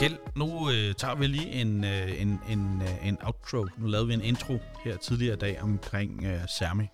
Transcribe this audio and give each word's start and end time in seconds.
Kjeld, 0.00 0.18
nu 0.36 0.70
øh, 0.70 0.94
tager 0.94 1.14
vi 1.14 1.26
lige 1.26 1.52
en, 1.52 1.84
øh, 1.84 2.22
en, 2.22 2.40
en, 2.48 2.82
øh, 2.82 3.08
en 3.08 3.18
outro. 3.22 3.66
Nu 3.78 3.86
lavede 3.86 4.06
vi 4.08 4.14
en 4.14 4.22
intro 4.22 4.58
her 4.84 4.96
tidligere 4.96 5.34
i 5.34 5.38
dag 5.38 5.62
omkring 5.62 6.24
øh, 6.24 6.40
Sermi. 6.48 6.84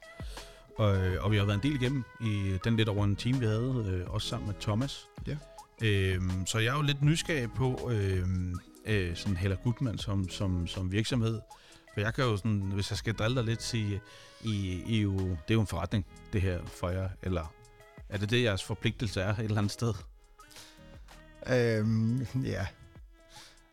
Og, 0.79 0.97
øh, 0.97 1.25
og 1.25 1.33
vi 1.33 1.37
har 1.37 1.45
været 1.45 1.65
en 1.65 1.71
del 1.71 1.83
igennem 1.83 2.05
i 2.21 2.59
den 2.65 2.77
lidt 2.77 2.89
over 2.89 3.05
en 3.05 3.17
time, 3.17 3.39
vi 3.39 3.47
havde, 3.47 3.85
øh, 3.89 4.15
også 4.15 4.29
sammen 4.29 4.47
med 4.47 4.55
Thomas. 4.61 5.07
Ja. 5.27 5.37
Øh, 5.83 6.21
så 6.47 6.59
jeg 6.59 6.73
er 6.73 6.77
jo 6.77 6.83
lidt 6.83 7.03
nysgerrig 7.03 7.53
på 7.53 7.91
øh, 7.93 8.27
øh, 8.85 9.17
sådan 9.17 9.37
Hella 9.37 9.57
Gutmann 9.65 9.99
som, 9.99 10.29
som, 10.29 10.67
som 10.67 10.93
virksomhed. 10.93 11.41
For 11.95 12.01
jeg 12.01 12.15
kan 12.15 12.25
jo 12.25 12.37
sådan, 12.37 12.61
hvis 12.75 12.91
jeg 12.91 12.99
skal 12.99 13.15
drille 13.15 13.37
dig 13.37 13.45
lidt, 13.45 13.63
sige, 13.63 14.01
I, 14.45 14.83
I 14.87 15.01
jo, 15.03 15.13
det 15.19 15.29
er 15.49 15.55
jo 15.55 15.61
en 15.61 15.67
forretning, 15.67 16.07
det 16.33 16.43
her 16.43 16.61
for 16.67 16.89
jer. 16.91 17.09
Eller 17.23 17.53
er 18.09 18.19
det 18.19 18.31
det, 18.31 18.43
jeres 18.43 18.63
forpligtelse 18.63 19.21
er 19.21 19.35
et 19.35 19.39
eller 19.39 19.59
andet 19.59 19.73
sted? 19.73 19.95
Øhm, 21.49 22.27
ja. 22.45 22.67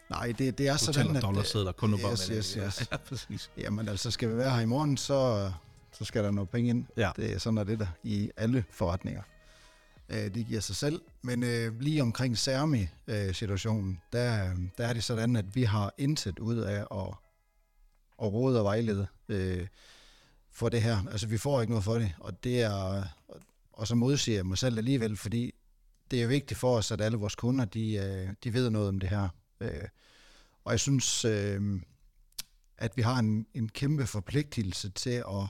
Nej, 0.09 0.34
det, 0.38 0.58
det 0.58 0.68
er 0.68 0.77
Du 0.77 0.94
sådan, 0.94 1.16
at... 1.16 1.21
dollarsedler 1.23 1.71
kun 1.71 1.90
nu 1.90 1.98
bare 1.98 2.12
Yes, 2.12 2.30
med 2.30 2.38
yes, 2.38 2.54
det. 2.54 2.63
yes. 2.66 2.88
Ja, 2.91 2.98
præcis. 2.98 3.52
Jamen 3.57 3.90
altså, 3.90 4.12
skal 4.12 4.30
vi 4.30 4.38
være 4.38 4.52
her 4.52 4.60
i 4.60 4.66
morgen, 4.66 4.98
så, 4.98 5.52
så 5.91 6.05
skal 6.05 6.23
der 6.23 6.32
noget 6.32 6.49
penge 6.49 6.70
ind. 6.70 6.85
Ja. 6.98 7.12
Det 7.16 7.34
er 7.34 7.38
sådan, 7.38 7.57
er 7.57 7.63
det 7.63 7.80
der 7.80 7.88
i 8.04 8.32
alle 8.38 8.63
forretninger. 8.71 9.21
Øh, 10.09 10.34
det 10.34 10.48
giver 10.48 10.59
sig 10.59 10.76
selv. 10.76 11.02
Men 11.22 11.44
øh, 11.44 11.80
lige 11.80 12.02
omkring 12.02 12.38
Sermi-situationen, 12.38 13.91
øh, 13.91 14.20
der, 14.20 14.55
der 14.77 14.88
er 14.88 14.94
det 14.94 15.04
sådan, 15.04 15.35
at 15.35 15.55
vi 15.55 15.63
har 15.63 15.94
intet 15.98 16.40
ud 16.40 16.58
af 16.58 16.80
at, 16.91 17.13
at 18.22 18.34
råde 18.34 18.59
og 18.59 18.63
vejlede 18.63 19.08
øh, 19.30 19.68
for 20.52 20.70
det 20.70 20.82
her. 20.82 21.07
Altså, 21.12 21.27
vi 21.27 21.37
får 21.37 21.62
ikke 21.62 21.71
noget 21.71 21.84
for 21.84 21.96
det, 21.96 22.13
og 22.20 22.43
det 22.43 22.62
er... 22.62 23.04
Og 23.74 23.87
så 23.87 23.96
modsiger 23.96 24.37
jeg 24.37 24.46
mig 24.46 24.57
selv 24.57 24.77
alligevel, 24.77 25.18
fordi 25.18 25.54
det 26.12 26.24
er 26.24 26.27
vigtigt 26.27 26.60
for 26.60 26.77
os, 26.77 26.91
at 26.91 27.02
alle 27.02 27.18
vores 27.18 27.35
kunder, 27.35 27.65
de, 27.65 27.93
øh, 27.96 28.30
de 28.43 28.54
ved 28.54 28.70
noget 28.70 28.87
om 28.87 28.99
det 28.99 29.10
her. 29.10 29.30
Øh, 29.60 29.87
og 30.63 30.71
jeg 30.71 30.80
synes, 30.80 31.26
øh, 31.26 31.82
at 32.77 32.98
vi 32.98 33.02
har 33.02 33.20
en, 33.20 33.48
en 33.54 33.70
kæmpe 33.70 34.07
forpligtelse 34.07 34.90
til 34.90 35.10
at 35.10 35.48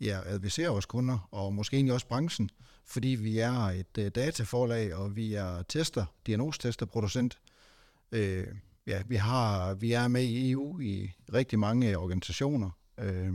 ja, 0.00 0.20
advisere 0.24 0.68
vores 0.68 0.86
kunder, 0.86 1.28
og 1.30 1.54
måske 1.54 1.76
egentlig 1.76 1.94
også 1.94 2.06
branchen, 2.06 2.50
fordi 2.84 3.08
vi 3.08 3.38
er 3.38 3.52
et 3.52 3.98
uh, 3.98 4.06
dataforlag, 4.06 4.94
og 4.94 5.16
vi 5.16 5.34
er 5.34 5.62
tester, 5.62 6.04
diagnosestester, 6.26 6.86
producent. 6.86 7.38
Øh, 8.12 8.46
ja, 8.86 9.02
vi, 9.06 9.16
har, 9.16 9.74
vi 9.74 9.92
er 9.92 10.08
med 10.08 10.22
i 10.22 10.50
EU 10.50 10.80
i 10.80 11.12
rigtig 11.32 11.58
mange 11.58 11.98
organisationer. 11.98 12.70
Øh, 12.98 13.32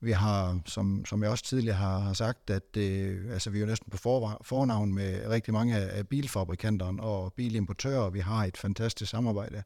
vi 0.00 0.12
har, 0.12 0.60
som, 0.66 1.04
som 1.04 1.22
jeg 1.22 1.30
også 1.30 1.44
tidligere 1.44 1.76
har, 1.76 1.98
har 1.98 2.12
sagt, 2.12 2.50
at 2.50 2.76
øh, 2.76 3.32
altså, 3.32 3.50
vi 3.50 3.58
er 3.58 3.60
jo 3.60 3.66
næsten 3.66 3.90
på 3.90 3.96
for, 3.96 4.42
fornavn 4.42 4.94
med 4.94 5.28
rigtig 5.28 5.54
mange 5.54 5.76
af 5.76 6.08
bilfabrikanterne 6.08 7.02
og 7.02 7.32
bilimportører, 7.32 8.00
og 8.00 8.14
vi 8.14 8.20
har 8.20 8.44
et 8.44 8.56
fantastisk 8.56 9.10
samarbejde 9.10 9.62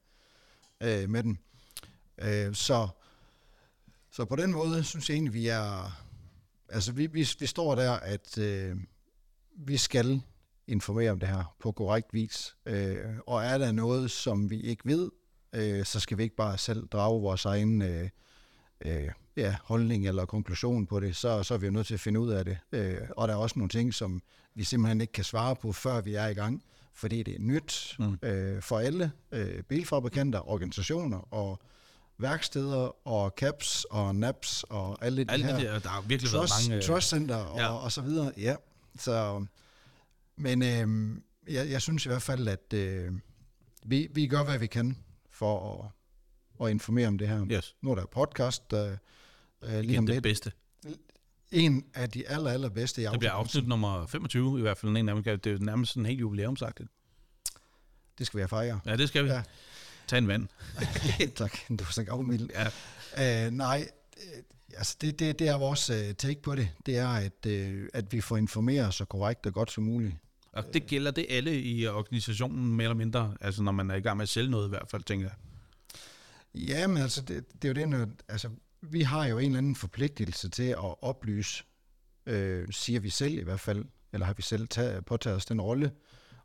øh, 0.81 1.11
med 1.11 1.23
dem. 1.23 1.39
Øh, 2.19 2.55
så, 2.55 2.89
så 4.17 4.25
på 4.25 4.37
den 4.37 4.53
måde 4.53 4.85
synes 4.85 5.09
jeg 5.09 5.15
egentlig, 5.15 5.35
vi 5.35 5.49
er... 5.49 5.93
Altså, 6.69 6.93
vi, 6.93 7.07
vi, 7.07 7.29
vi 7.39 7.47
står 7.47 7.75
der, 7.75 7.93
at 7.93 8.39
øh, 8.39 8.77
vi 9.57 9.77
skal 9.77 10.23
informere 10.67 11.11
om 11.11 11.21
det 11.21 11.29
her 11.29 11.55
på 11.61 11.73
korrekt 11.73 12.15
vis. 12.15 12.57
Øh, 12.67 12.97
og 13.27 13.45
er 13.45 13.59
der 13.59 13.73
noget, 13.73 14.11
som 14.11 14.51
vi 14.51 14.61
ikke 14.61 14.87
ved, 14.87 15.11
øh, 15.53 15.85
så 15.85 16.01
skal 16.01 16.19
vi 16.19 16.23
ikke 16.23 16.37
bare 16.37 16.59
selv 16.59 16.89
drage 16.89 17.21
vores 17.21 17.45
egen 17.45 17.83
øh, 17.83 18.09
øh, 18.81 19.09
ja, 19.37 19.57
holdning 19.65 20.09
eller 20.09 20.25
konklusion 20.25 20.87
på 20.87 21.01
det, 21.01 21.17
så, 21.17 21.43
så 21.43 21.55
er 21.55 21.59
vi 21.59 21.67
jo 21.67 21.73
nødt 21.73 21.87
til 21.87 21.95
at 21.95 22.01
finde 22.01 22.21
ud 22.21 22.31
af 22.31 22.45
det. 22.45 22.59
Øh, 22.73 23.01
og 23.17 23.29
der 23.29 23.35
er 23.35 23.39
også 23.39 23.59
nogle 23.59 23.69
ting, 23.71 23.95
som 23.95 24.23
vi 24.55 24.65
simpelthen 24.65 25.01
ikke 25.01 25.13
kan 25.13 25.25
svare 25.25 25.57
på, 25.57 25.73
før 25.73 26.01
vi 26.01 26.15
er 26.15 26.27
i 26.27 26.35
gang, 26.35 26.63
fordi 26.93 27.23
det 27.23 27.35
er 27.35 27.41
nyt 27.41 27.97
mm. 27.99 28.19
øh, 28.23 28.63
for 28.63 28.79
alle 28.79 29.13
øh, 29.33 29.63
bilfabrikanter, 29.63 30.49
organisationer 30.49 31.35
og 31.35 31.61
værksteder 32.19 33.09
og 33.09 33.35
caps 33.37 33.85
og 33.91 34.17
naps 34.17 34.65
og 34.69 35.05
alle 35.05 35.25
de 35.25 35.31
Alle 35.31 35.47
her 35.47 35.59
de 35.59 35.65
der, 35.65 35.79
der 35.79 35.89
har 35.89 36.01
virkelig 36.01 36.31
trust, 36.31 36.53
været 36.53 36.71
mange... 36.71 36.77
øh, 36.77 36.83
trust 36.83 37.09
center 37.09 37.37
og, 37.37 37.59
ja. 37.59 37.69
og 37.69 37.93
så 37.93 38.01
videre. 38.01 38.33
Ja, 38.37 38.57
så, 38.99 39.47
men 40.37 40.63
øh, 40.63 41.17
jeg, 41.55 41.71
jeg 41.71 41.83
synes 41.83 42.07
i 42.07 42.09
hvert 42.09 42.23
fald, 42.23 42.49
at 42.49 42.73
øh, 42.75 43.13
vi, 43.85 44.09
vi 44.15 44.27
gør, 44.27 44.45
hvad 44.45 44.59
vi 44.59 44.67
kan 44.67 44.99
for 45.31 45.85
at, 46.61 46.67
at 46.67 46.71
informere 46.71 47.09
om 47.09 47.19
det 47.19 47.29
her. 47.29 47.47
Yes. 47.51 47.77
Nu 47.83 47.91
er 47.91 47.95
der 47.95 48.07
podcast 48.07 48.73
øh, 48.73 48.91
lige 49.63 49.83
Igen 49.83 49.99
om 49.99 50.07
det 50.07 50.15
lidt. 50.15 50.23
bedste. 50.23 50.53
En 51.51 51.85
af 51.95 52.11
de 52.11 52.29
aller, 52.29 52.51
aller 52.51 52.69
bedste 52.69 53.03
i 53.03 53.05
Det 53.05 53.19
bliver 53.19 53.33
afsnit 53.33 53.69
nummer 53.69 54.07
25 54.07 54.59
i 54.59 54.63
hvert 54.63 54.79
fald. 54.79 54.97
En 54.97 55.09
af 55.09 55.15
dem. 55.15 55.39
Det 55.39 55.53
er 55.53 55.59
nærmest 55.59 55.93
sådan 55.93 56.07
helt 56.07 56.21
jubilæumsagtigt. 56.21 56.89
Det 58.19 58.27
skal 58.27 58.39
vi 58.39 58.41
have 58.41 58.49
fejre. 58.49 58.81
Ja, 58.87 58.97
det 58.97 59.09
skal 59.09 59.25
vi. 59.25 59.29
Ja. 59.29 59.43
Tag 60.07 60.19
en 60.19 60.29
vand. 60.29 60.49
tak, 61.37 61.59
du 61.69 61.85
er 61.85 61.93
så 61.93 62.05
gavmild. 62.05 62.49
Ja. 63.17 63.47
Øh, 63.47 63.51
nej, 63.51 63.89
øh, 64.17 64.43
altså 64.77 64.97
det, 65.01 65.19
det, 65.19 65.39
det 65.39 65.49
er 65.49 65.59
vores 65.59 65.91
øh, 65.91 66.15
take 66.15 66.43
på 66.43 66.55
det. 66.55 66.69
Det 66.87 66.97
er, 66.97 67.09
at, 67.09 67.47
øh, 67.47 67.89
at 67.95 68.13
vi 68.13 68.21
får 68.21 68.37
informeret 68.37 68.95
så 68.95 69.05
korrekt 69.05 69.47
og 69.47 69.53
godt 69.53 69.73
som 69.73 69.85
muligt. 69.85 70.15
Og 70.53 70.65
det 70.75 70.87
gælder 70.87 71.11
det 71.11 71.27
alle 71.29 71.61
i 71.61 71.87
organisationen, 71.87 72.77
mere 72.77 72.85
eller 72.85 72.97
mindre. 72.97 73.37
Altså 73.41 73.63
når 73.63 73.73
man 73.73 73.91
er 73.91 73.95
i 73.95 74.01
gang 74.01 74.17
med 74.17 74.23
at 74.23 74.29
sælge 74.29 74.51
noget 74.51 74.67
i 74.67 74.69
hvert 74.69 74.89
fald, 74.91 75.03
tænker 75.03 75.27
jeg. 75.27 75.37
Ja, 76.69 76.87
men 76.87 76.97
altså, 76.97 77.23
det, 77.23 77.63
det 77.63 77.65
er 77.65 77.69
jo 77.69 77.75
det, 77.75 77.89
når, 77.89 78.09
altså, 78.29 78.51
vi 78.83 79.03
har 79.03 79.27
jo 79.27 79.39
en 79.39 79.45
eller 79.45 79.59
anden 79.59 79.77
forpligtelse 79.77 80.49
til 80.49 80.63
at 80.63 81.03
oplyse, 81.03 81.65
øh, 82.27 82.69
siger 82.71 83.01
vi 83.01 83.11
selv 83.11 83.39
i 83.39 83.43
hvert 83.43 83.61
fald, 83.61 83.85
eller 84.13 84.27
har 84.27 84.35
vi 84.35 84.43
selv 84.43 84.69
taget, 84.69 85.05
påtaget 85.05 85.37
os 85.37 85.47
den 85.47 85.61
rolle. 85.61 85.91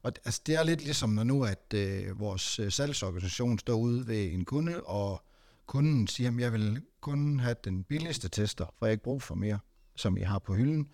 Og 0.04 0.14
altså, 0.26 0.42
det 0.46 0.56
er 0.56 0.64
lidt 0.64 0.84
ligesom, 0.84 1.10
når 1.10 1.24
nu, 1.24 1.44
at 1.44 1.74
øh, 1.76 2.20
vores 2.20 2.60
øh, 2.60 2.72
salgsorganisation 2.72 3.60
står 3.60 3.74
ude 3.74 4.08
ved 4.08 4.34
en 4.34 4.46
kunde, 4.46 4.84
og 4.84 5.24
kunden 5.66 6.08
siger, 6.08 6.32
at 6.32 6.40
jeg 6.40 6.54
vil 6.54 6.82
kun 7.02 7.40
have 7.40 7.56
den 7.64 7.84
billigste 7.84 8.30
tester, 8.30 8.66
for 8.66 8.86
jeg 8.86 8.90
har 8.90 8.92
ikke 8.92 9.04
brug 9.04 9.22
for 9.22 9.36
mere, 9.36 9.60
som 9.96 10.18
I 10.18 10.22
har 10.22 10.40
på 10.40 10.56
hylden. 10.56 10.90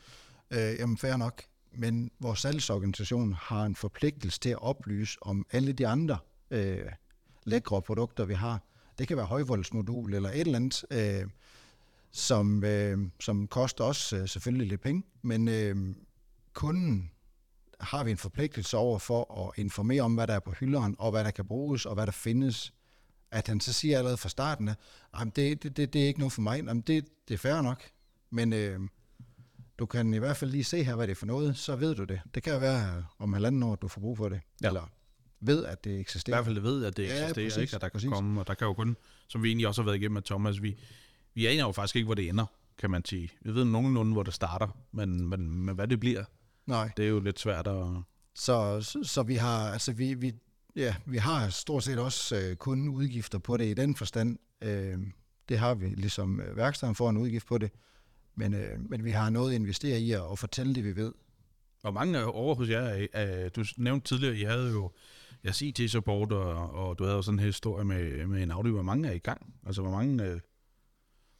Øh, 0.51 0.75
jamen, 0.79 0.97
fair 0.97 1.17
nok. 1.17 1.43
Men 1.71 2.11
vores 2.19 2.39
salgsorganisation 2.39 3.33
har 3.33 3.65
en 3.65 3.75
forpligtelse 3.75 4.39
til 4.39 4.49
at 4.49 4.61
oplyse 4.61 5.17
om 5.21 5.45
alle 5.51 5.73
de 5.73 5.87
andre 5.87 6.17
øh, 6.51 6.91
lækre 7.43 7.81
produkter, 7.81 8.25
vi 8.25 8.33
har. 8.33 8.61
Det 8.99 9.07
kan 9.07 9.17
være 9.17 9.25
højvoldsmodul 9.25 10.13
eller 10.13 10.29
et 10.29 10.41
eller 10.41 10.55
andet, 10.55 10.85
øh, 10.91 11.29
som, 12.11 12.63
øh, 12.63 12.97
som 13.19 13.47
koster 13.47 13.83
os 13.83 14.13
øh, 14.13 14.27
selvfølgelig 14.27 14.67
lidt 14.67 14.81
penge, 14.81 15.03
men 15.21 15.47
øh, 15.47 15.95
kunden 16.53 17.11
har 17.79 18.03
vi 18.03 18.11
en 18.11 18.17
forpligtelse 18.17 18.77
over 18.77 18.99
for 18.99 19.43
at 19.47 19.59
informere 19.63 20.01
om, 20.01 20.13
hvad 20.15 20.27
der 20.27 20.33
er 20.33 20.39
på 20.39 20.51
hylderen, 20.51 20.95
og 20.99 21.11
hvad 21.11 21.23
der 21.23 21.31
kan 21.31 21.45
bruges, 21.45 21.85
og 21.85 21.93
hvad 21.93 22.05
der 22.05 22.11
findes. 22.11 22.73
At 23.31 23.47
han 23.47 23.59
så 23.59 23.73
siger 23.73 23.97
allerede 23.97 24.17
fra 24.17 24.29
starten, 24.29 24.67
at 24.67 24.75
"Jamen, 25.19 25.31
det, 25.35 25.63
det, 25.63 25.77
det, 25.77 25.93
det 25.93 26.03
er 26.03 26.07
ikke 26.07 26.19
noget 26.19 26.31
for 26.33 26.41
mig. 26.41 26.57
Jamen, 26.57 26.81
det, 26.81 27.05
det 27.27 27.33
er 27.33 27.37
fair 27.37 27.61
nok, 27.61 27.83
men 28.29 28.53
øh, 28.53 28.79
du 29.79 29.85
kan 29.85 30.13
i 30.13 30.17
hvert 30.17 30.37
fald 30.37 30.51
lige 30.51 30.63
se 30.63 30.83
her, 30.83 30.95
hvad 30.95 31.07
det 31.07 31.11
er 31.11 31.15
for 31.15 31.25
noget, 31.25 31.57
så 31.57 31.75
ved 31.75 31.95
du 31.95 32.03
det. 32.03 32.21
Det 32.35 32.43
kan 32.43 32.53
jo 32.53 32.59
være 32.59 33.05
om 33.19 33.33
halvanden 33.33 33.63
år, 33.63 33.75
du 33.75 33.87
får 33.87 34.01
brug 34.01 34.17
for 34.17 34.29
det, 34.29 34.41
Ja. 34.61 34.67
eller 34.67 34.91
ved, 35.39 35.65
at 35.65 35.83
det 35.83 35.91
I 35.91 35.99
eksisterer. 35.99 36.35
hvert 36.35 36.45
fald 36.45 36.59
ved, 36.59 36.85
at 36.85 36.97
det 36.97 37.03
Ja, 37.03 37.07
eksisterer, 37.09 37.33
præcis, 37.45 37.57
ikke? 37.61 37.75
At 37.75 37.81
der 37.81 37.87
kan 37.89 37.93
præcis. 37.97 38.09
komme, 38.09 38.39
og 38.41 38.47
der 38.47 38.53
kan 38.53 38.67
jo 38.67 38.73
kun, 38.73 38.97
som 39.27 39.43
vi 39.43 39.47
egentlig 39.47 39.67
også 39.67 39.81
har 39.81 39.85
været 39.85 39.97
igennem 39.97 40.13
med 40.13 40.21
Thomas, 40.21 40.61
vi, 40.61 40.77
vi 41.33 41.45
aner 41.45 41.63
jo 41.65 41.71
faktisk 41.71 41.95
ikke, 41.95 42.05
hvor 42.05 42.15
det 42.15 42.29
ender, 42.29 42.45
kan 42.77 42.89
man 42.91 43.05
sige. 43.05 43.29
Vi 43.41 43.55
ved 43.55 43.65
nogenlunde, 43.65 44.13
hvor 44.13 44.23
det 44.23 44.33
starter, 44.33 44.67
men, 44.91 45.27
men, 45.27 45.51
men 45.65 45.75
hvad 45.75 45.87
det 45.87 45.99
bliver, 45.99 46.23
Nej. 46.67 46.91
det 46.97 47.05
er 47.05 47.09
jo 47.09 47.19
lidt 47.19 47.39
svært 47.39 47.67
at... 47.67 47.85
Så, 48.35 48.81
så, 48.81 48.99
så 49.03 49.23
vi 49.23 49.35
har, 49.35 49.71
altså 49.71 49.91
vi, 49.93 50.13
vi, 50.13 50.33
ja, 50.75 50.95
vi 51.05 51.17
har 51.17 51.49
stort 51.49 51.83
set 51.83 51.99
også 51.99 52.35
øh, 52.37 52.55
kun 52.55 52.87
udgifter 52.89 53.37
på 53.39 53.57
det 53.57 53.65
i 53.65 53.73
den 53.73 53.95
forstand. 53.95 54.37
Øh, 54.61 54.97
det 55.49 55.59
har 55.59 55.73
vi, 55.75 55.85
ligesom 55.87 56.41
øh, 56.41 56.57
værkstedet 56.57 56.97
får 56.97 57.09
en 57.09 57.17
udgift 57.17 57.47
på 57.47 57.57
det. 57.57 57.71
Men, 58.35 58.53
øh, 58.53 58.89
men 58.89 59.03
vi 59.05 59.11
har 59.11 59.29
noget 59.29 59.51
at 59.53 59.55
investere 59.55 59.99
i 59.99 60.11
at, 60.11 60.21
at 60.31 60.39
fortælle 60.39 60.75
det, 60.75 60.83
vi 60.83 60.95
ved. 60.95 61.13
Hvor 61.81 61.91
mange 61.91 62.25
over 62.25 62.55
hos 62.55 62.69
jer, 62.69 62.79
er- 62.81 63.07
er- 63.13 63.49
du 63.49 63.63
nævnte 63.77 64.07
tidligere, 64.07 64.35
I 64.37 64.43
havde 64.43 64.71
jo 64.71 64.91
jeres 65.45 65.61
IT-support, 65.61 66.31
og, 66.31 66.71
og 66.73 66.99
du 66.99 67.03
havde 67.03 67.15
jo 67.15 67.21
sådan 67.21 67.39
en 67.39 67.45
historie 67.45 67.85
med, 67.85 68.27
med 68.27 68.43
en 68.43 68.51
Audi. 68.51 68.69
Hvor 68.69 68.81
mange 68.81 69.07
er 69.09 69.13
i 69.13 69.17
gang? 69.17 69.53
Altså, 69.65 69.81
hvor 69.81 69.91
mange 69.91 70.23
øh, 70.23 70.39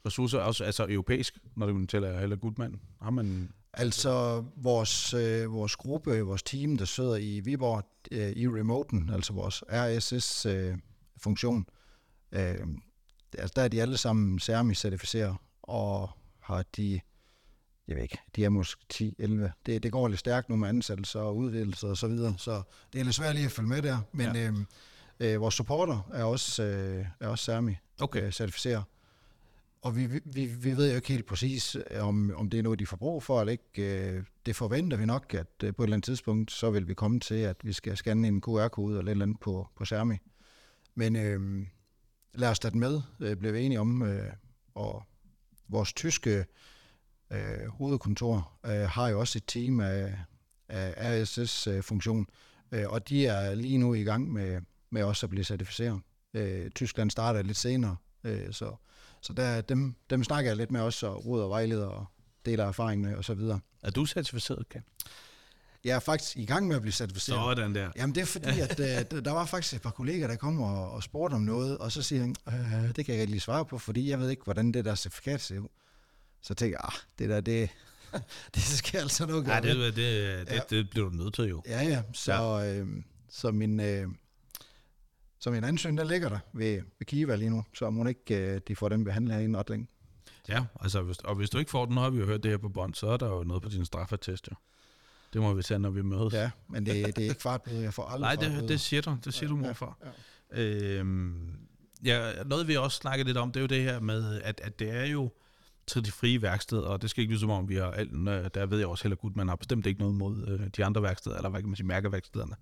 ressourcer, 0.05 0.39
også, 0.39 0.63
altså 0.63 0.85
europæisk, 0.89 1.37
når 1.55 1.65
du 1.67 1.85
tæller 1.85 2.19
Heller 2.19 2.35
Gudmand, 2.35 2.75
har 3.01 3.09
man... 3.09 3.51
Altså 3.79 4.43
vores, 4.55 5.13
øh, 5.13 5.53
vores 5.53 5.75
gruppe, 5.75 6.21
vores 6.21 6.43
team, 6.43 6.77
der 6.77 6.85
sidder 6.85 7.15
i 7.15 7.39
Viborg 7.39 7.83
øh, 8.11 8.31
i 8.31 8.47
remoten, 8.47 9.09
altså 9.13 9.33
vores 9.33 9.63
RSS-funktion, 9.69 11.65
øh, 12.31 12.51
øh, 12.51 12.67
altså 13.37 13.53
der 13.55 13.61
er 13.61 13.67
de 13.67 13.81
alle 13.81 13.97
sammen 13.97 14.39
CERMI-certificeret, 14.39 15.35
og 15.63 16.09
har 16.39 16.63
de, 16.77 16.99
jeg 17.87 17.95
ved 17.95 18.03
ikke, 18.03 18.17
de 18.35 18.45
er 18.45 18.49
måske 18.49 18.81
10-11. 18.93 19.03
Det, 19.65 19.83
det 19.83 19.91
går 19.91 20.07
lidt 20.07 20.19
stærkt 20.19 20.49
nu 20.49 20.55
med 20.55 20.69
ansættelser 20.69 21.19
og 21.19 21.37
udvidelser 21.37 21.87
og 21.87 21.97
så 21.97 22.07
videre, 22.07 22.35
så 22.37 22.61
det 22.93 22.99
er 22.99 23.03
lidt 23.03 23.15
svært 23.15 23.35
lige 23.35 23.45
at 23.45 23.51
følge 23.51 23.69
med 23.69 23.81
der, 23.81 23.97
men, 24.11 24.35
ja. 24.35 24.47
øh, 24.47 24.53
Øh, 25.19 25.41
vores 25.41 25.55
supporter 25.55 26.09
er 26.13 26.23
også, 26.23 26.63
øh, 26.63 27.05
er 27.19 27.27
også 27.27 27.45
Sermi 27.45 27.75
Okay. 27.99 28.31
Og 29.87 29.95
vi, 29.95 30.05
vi, 30.25 30.45
vi 30.45 30.77
ved 30.77 30.89
jo 30.89 30.95
ikke 30.95 31.07
helt 31.07 31.25
præcis, 31.25 31.77
om, 31.99 32.33
om 32.35 32.49
det 32.49 32.57
er 32.57 32.63
noget, 32.63 32.79
de 32.79 32.85
får 32.85 32.97
brug 32.97 33.23
for 33.23 33.39
eller 33.39 33.51
ikke. 33.51 34.13
Øh, 34.15 34.23
det 34.45 34.55
forventer 34.55 34.97
vi 34.97 35.05
nok, 35.05 35.33
at 35.33 35.47
øh, 35.63 35.75
på 35.75 35.83
et 35.83 35.85
eller 35.85 35.95
andet 35.95 36.05
tidspunkt, 36.05 36.51
så 36.51 36.71
vil 36.71 36.87
vi 36.87 36.93
komme 36.93 37.19
til, 37.19 37.35
at 37.35 37.57
vi 37.63 37.73
skal 37.73 37.97
scanne 37.97 38.27
en 38.27 38.41
QR-kode 38.41 38.97
eller 38.97 39.09
et 39.09 39.11
eller 39.11 39.25
andet 39.25 39.39
på, 39.39 39.67
på 39.75 39.85
Sermi. 39.85 40.15
Men 40.95 41.15
øh, 41.15 41.67
lad 42.33 42.49
os 42.49 42.59
tage 42.59 42.71
den 42.71 42.79
med, 42.79 43.01
øh, 43.19 43.35
blev 43.35 43.53
vi 43.53 43.61
enige 43.61 43.79
om. 43.79 44.01
Øh, 44.01 44.33
og 44.75 45.03
vores 45.67 45.93
tyske 45.93 46.45
øh, 47.31 47.67
hovedkontor 47.69 48.59
øh, 48.65 48.71
har 48.71 49.07
jo 49.07 49.19
også 49.19 49.37
et 49.37 49.43
team 49.47 49.79
af, 49.79 50.19
af 50.67 51.23
RSS-funktion, 51.23 52.27
øh, 52.71 52.87
og 52.87 53.09
de 53.09 53.25
er 53.25 53.55
lige 53.55 53.77
nu 53.77 53.93
i 53.93 54.03
gang 54.03 54.33
med, 54.33 54.61
med 54.89 55.03
også 55.03 55.25
at 55.25 55.29
blive 55.29 55.43
certificeret. 55.43 56.01
Øh, 56.33 56.69
Tyskland 56.69 57.11
starter 57.11 57.41
lidt 57.41 57.57
senere, 57.57 57.95
øh, 58.23 58.53
så, 58.53 58.75
så 59.27 59.33
der, 59.33 59.61
dem, 59.61 59.95
dem 60.09 60.23
snakker 60.23 60.49
jeg 60.51 60.57
lidt 60.57 60.71
med 60.71 60.81
også, 60.81 61.07
og 61.07 61.25
råd 61.25 61.43
og 61.43 61.49
vejleder 61.49 61.87
og 61.87 62.05
deler 62.45 62.65
erfaring 62.65 63.01
med 63.01 63.15
osv. 63.15 63.39
Er 63.83 63.91
du 63.95 64.05
certificeret, 64.05 64.69
Ken? 64.69 64.83
Jeg 65.83 65.95
er 65.95 65.99
faktisk 65.99 66.37
i 66.37 66.45
gang 66.45 66.67
med 66.67 66.75
at 66.75 66.81
blive 66.81 66.93
certificeret. 66.93 67.57
Sådan 67.57 67.75
der. 67.75 67.89
Jamen 67.95 68.15
det 68.15 68.21
er 68.21 68.25
fordi, 68.25 68.59
at 68.59 68.79
øh, 68.79 69.25
der 69.25 69.31
var 69.31 69.45
faktisk 69.45 69.73
et 69.73 69.81
par 69.81 69.89
kolleger, 69.91 70.27
der 70.27 70.35
kom 70.35 70.61
og, 70.61 70.91
og 70.91 71.03
spurgte 71.03 71.35
om 71.35 71.41
noget, 71.41 71.77
og 71.77 71.91
så 71.91 72.01
siger 72.01 72.21
han, 72.21 72.35
øh, 72.47 72.95
det 72.95 73.05
kan 73.05 73.13
jeg 73.13 73.21
ikke 73.21 73.31
lige 73.31 73.41
svare 73.41 73.65
på, 73.65 73.77
fordi 73.77 74.09
jeg 74.09 74.19
ved 74.19 74.29
ikke, 74.29 74.43
hvordan 74.43 74.71
det 74.71 74.85
der 74.85 74.95
certifikat 74.95 75.41
ser 75.41 75.59
ud. 75.59 75.67
Så 76.41 76.53
tænker 76.53 76.77
jeg, 76.83 76.89
ah, 76.93 76.99
det 77.19 77.29
der, 77.29 77.41
det, 77.41 77.69
det 78.55 78.63
skal 78.63 78.99
altså 78.99 79.25
nok 79.25 79.45
Nej, 79.45 79.61
gøre. 79.61 79.73
det, 79.75 79.95
det, 79.95 80.47
det, 80.47 80.53
Ja. 80.53 80.59
det 80.69 80.89
bliver 80.89 81.09
du 81.09 81.15
nødt 81.15 81.33
til 81.33 81.43
jo. 81.49 81.61
Ja, 81.67 81.81
ja, 81.83 82.01
så, 82.13 82.33
ja. 82.33 82.73
Øh, 82.73 82.87
så 83.29 83.51
min... 83.51 83.79
Øh, 83.79 84.07
så 85.39 85.51
min 85.51 85.63
ansøgning, 85.63 85.97
der 85.97 86.03
ligger 86.03 86.29
der 86.29 86.39
ved, 86.53 86.81
ved 86.99 87.05
Kiva 87.05 87.35
lige 87.35 87.49
nu, 87.49 87.63
så 87.73 87.89
må 87.89 88.05
ikke 88.07 88.37
øh, 88.55 88.61
de 88.67 88.75
får 88.75 88.89
den 88.89 89.03
behandlet 89.03 89.35
her 89.35 89.41
i 89.41 89.55
ret 89.55 89.69
længe. 89.69 89.87
Ja, 90.49 90.65
altså, 90.81 91.01
hvis, 91.01 91.17
og 91.17 91.35
hvis 91.35 91.49
du 91.49 91.57
ikke 91.57 91.71
får 91.71 91.85
den, 91.85 91.97
har 91.97 92.09
vi 92.09 92.19
jo 92.19 92.25
hørt 92.25 92.43
det 92.43 92.51
her 92.51 92.57
på 92.57 92.69
bånd, 92.69 92.93
så 92.93 93.07
er 93.07 93.17
der 93.17 93.27
jo 93.27 93.43
noget 93.43 93.63
på 93.63 93.69
din 93.69 93.85
straffetest, 93.85 94.47
jo. 94.51 94.55
Det 95.33 95.41
må 95.41 95.53
vi 95.53 95.61
tage, 95.63 95.79
når 95.79 95.89
vi 95.89 96.01
mødes. 96.01 96.33
Ja, 96.33 96.51
men 96.69 96.85
det, 96.85 96.95
det 97.15 97.17
er 97.25 97.29
ikke 97.29 97.41
fartbøde, 97.41 97.81
jeg 97.83 97.93
får 97.93 98.03
aldrig 98.03 98.35
Nej, 98.49 98.59
det, 98.59 98.69
det 98.69 98.79
siger 98.79 99.01
du. 99.01 99.17
Det 99.25 99.33
siger 99.33 99.49
Ja, 99.49 99.55
du, 99.55 99.59
ja, 99.61 99.67
morfar. 99.67 99.97
ja. 100.53 100.63
Øhm, 100.63 101.51
ja, 102.03 102.31
noget 102.45 102.67
vi 102.67 102.75
også 102.75 102.97
snakker 102.97 103.25
lidt 103.25 103.37
om, 103.37 103.51
det 103.51 103.59
er 103.59 103.61
jo 103.61 103.67
det 103.67 103.81
her 103.83 103.99
med, 103.99 104.41
at, 104.41 104.61
at 104.63 104.79
det 104.79 104.89
er 104.91 105.05
jo 105.05 105.31
til 105.87 106.05
de 106.05 106.11
frie 106.11 106.41
værksteder, 106.41 106.81
og 106.87 107.01
det 107.01 107.09
skal 107.09 107.21
ikke 107.21 107.31
lyde 107.31 107.39
som 107.39 107.49
om, 107.49 107.69
vi 107.69 107.75
har 107.75 107.91
alt, 107.91 108.11
øh, 108.13 108.49
der 108.53 108.65
ved 108.65 108.77
jeg 108.77 108.87
også 108.87 109.03
heller 109.03 109.15
godt, 109.15 109.35
man 109.35 109.47
har 109.47 109.55
bestemt 109.55 109.85
ikke 109.85 109.99
noget 109.99 110.15
mod 110.15 110.47
øh, 110.47 110.67
de 110.77 110.85
andre 110.85 111.01
værksteder, 111.03 111.35
eller 111.35 111.49
hvad 111.49 111.61
kan 111.61 111.69
man 111.69 111.75
sige, 111.75 111.87
mærkeværkstederne. 111.87 112.55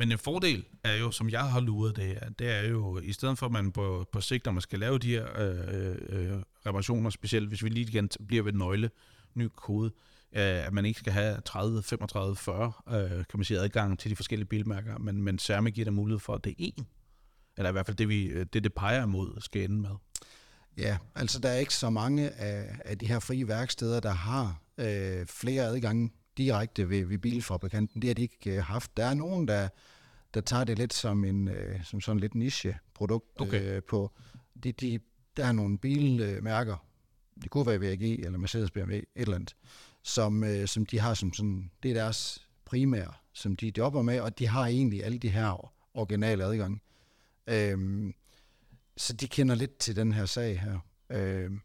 Men 0.00 0.12
en 0.12 0.18
fordel 0.18 0.64
er 0.84 0.94
jo, 0.94 1.10
som 1.10 1.28
jeg 1.28 1.44
har 1.44 1.60
luret 1.60 1.96
det 1.96 2.04
her, 2.04 2.28
det 2.28 2.50
er 2.50 2.68
jo, 2.68 2.98
i 2.98 3.12
stedet 3.12 3.38
for 3.38 3.46
at 3.46 3.52
man 3.52 3.72
på, 3.72 4.06
på 4.12 4.20
sigt, 4.20 4.44
når 4.44 4.52
man 4.52 4.62
skal 4.62 4.78
lave 4.78 4.98
de 4.98 5.08
her 5.08 5.26
øh, 5.38 5.96
øh, 6.08 6.42
reparationer, 6.66 7.10
specielt 7.10 7.48
hvis 7.48 7.64
vi 7.64 7.68
lige 7.68 7.88
igen 7.88 8.08
bliver 8.26 8.42
ved 8.42 8.52
nøgle, 8.52 8.90
ny 9.34 9.48
kode, 9.56 9.90
øh, 10.32 10.66
at 10.66 10.72
man 10.72 10.84
ikke 10.84 11.00
skal 11.00 11.12
have 11.12 11.40
30, 11.44 11.82
35, 11.82 12.36
40, 12.36 12.72
øh, 12.88 13.10
kan 13.10 13.24
man 13.34 13.44
sige, 13.44 13.60
adgang 13.60 13.98
til 13.98 14.10
de 14.10 14.16
forskellige 14.16 14.48
bilmærker, 14.48 14.98
men, 14.98 15.22
men 15.22 15.38
Særme 15.38 15.70
giver 15.70 15.84
der 15.84 15.92
mulighed 15.92 16.20
for, 16.20 16.34
at 16.34 16.44
det 16.44 16.54
er 16.58 16.64
én. 16.64 16.84
Eller 17.56 17.68
i 17.68 17.72
hvert 17.72 17.86
fald 17.86 17.96
det, 17.96 18.08
vi, 18.08 18.24
øh, 18.24 18.46
det, 18.52 18.64
det 18.64 18.74
peger 18.74 19.02
imod, 19.02 19.40
skal 19.40 19.64
ende 19.64 19.76
med. 19.76 19.90
Ja, 20.76 20.98
altså 21.14 21.40
der 21.40 21.48
er 21.48 21.58
ikke 21.58 21.74
så 21.74 21.90
mange 21.90 22.30
af, 22.30 22.76
af 22.84 22.98
de 22.98 23.06
her 23.06 23.18
frie 23.18 23.48
værksteder, 23.48 24.00
der 24.00 24.12
har 24.12 24.62
øh, 24.78 25.26
flere 25.26 25.62
adgange 25.62 26.10
direkte 26.40 26.88
ved, 26.90 27.04
ved 27.04 27.18
bilfabrikanten. 27.18 28.02
Det 28.02 28.08
har 28.08 28.14
de 28.14 28.22
ikke 28.22 28.56
øh, 28.56 28.62
haft. 28.62 28.96
Der 28.96 29.04
er 29.04 29.14
nogen, 29.14 29.48
der, 29.48 29.68
der 30.34 30.40
tager 30.40 30.64
det 30.64 30.78
lidt 30.78 30.94
som 30.94 31.24
en 31.24 31.48
øh, 31.48 31.84
som 31.84 32.00
sådan 32.00 32.20
lidt 32.20 32.34
niche-produkt 32.34 33.40
Okay. 33.40 33.76
øh, 33.76 33.82
på. 33.82 34.10
De, 34.64 34.72
de, 34.72 35.00
der 35.36 35.46
er 35.46 35.52
nogle 35.52 35.78
bilmærker, 35.78 36.86
det 37.42 37.50
kunne 37.50 37.66
være 37.66 37.80
VAG 37.80 38.02
eller 38.02 38.38
Mercedes 38.38 38.70
BMW, 38.70 38.92
et 38.92 39.04
eller 39.16 39.34
andet, 39.34 39.56
som, 40.02 40.44
øh, 40.44 40.68
som 40.68 40.86
de 40.86 40.98
har 41.00 41.14
som 41.14 41.32
sådan, 41.32 41.70
det 41.82 41.90
er 41.90 41.94
deres 41.94 42.48
primære, 42.64 43.12
som 43.32 43.56
de 43.56 43.72
jobber 43.78 44.02
med, 44.02 44.20
og 44.20 44.38
de 44.38 44.46
har 44.48 44.66
egentlig 44.66 45.04
alle 45.04 45.18
de 45.18 45.28
her 45.28 45.72
originale 45.94 46.44
adgange. 46.44 46.80
Øhm, 47.46 48.14
så 48.96 49.12
de 49.12 49.28
kender 49.28 49.54
lidt 49.54 49.78
til 49.78 49.96
den 49.96 50.12
her 50.12 50.26
sag 50.26 50.60
her. 50.60 50.78
Øhm, 51.10 51.60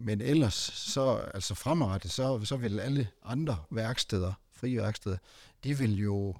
men 0.00 0.20
ellers, 0.20 0.54
så 0.74 1.16
altså 1.34 1.54
fremadrettet, 1.54 2.10
så, 2.10 2.44
så 2.44 2.56
vil 2.56 2.80
alle 2.80 3.08
andre 3.24 3.56
værksteder, 3.70 4.32
frie 4.52 4.76
værksteder, 4.76 5.16
de 5.64 5.78
vil 5.78 5.98
jo 5.98 6.36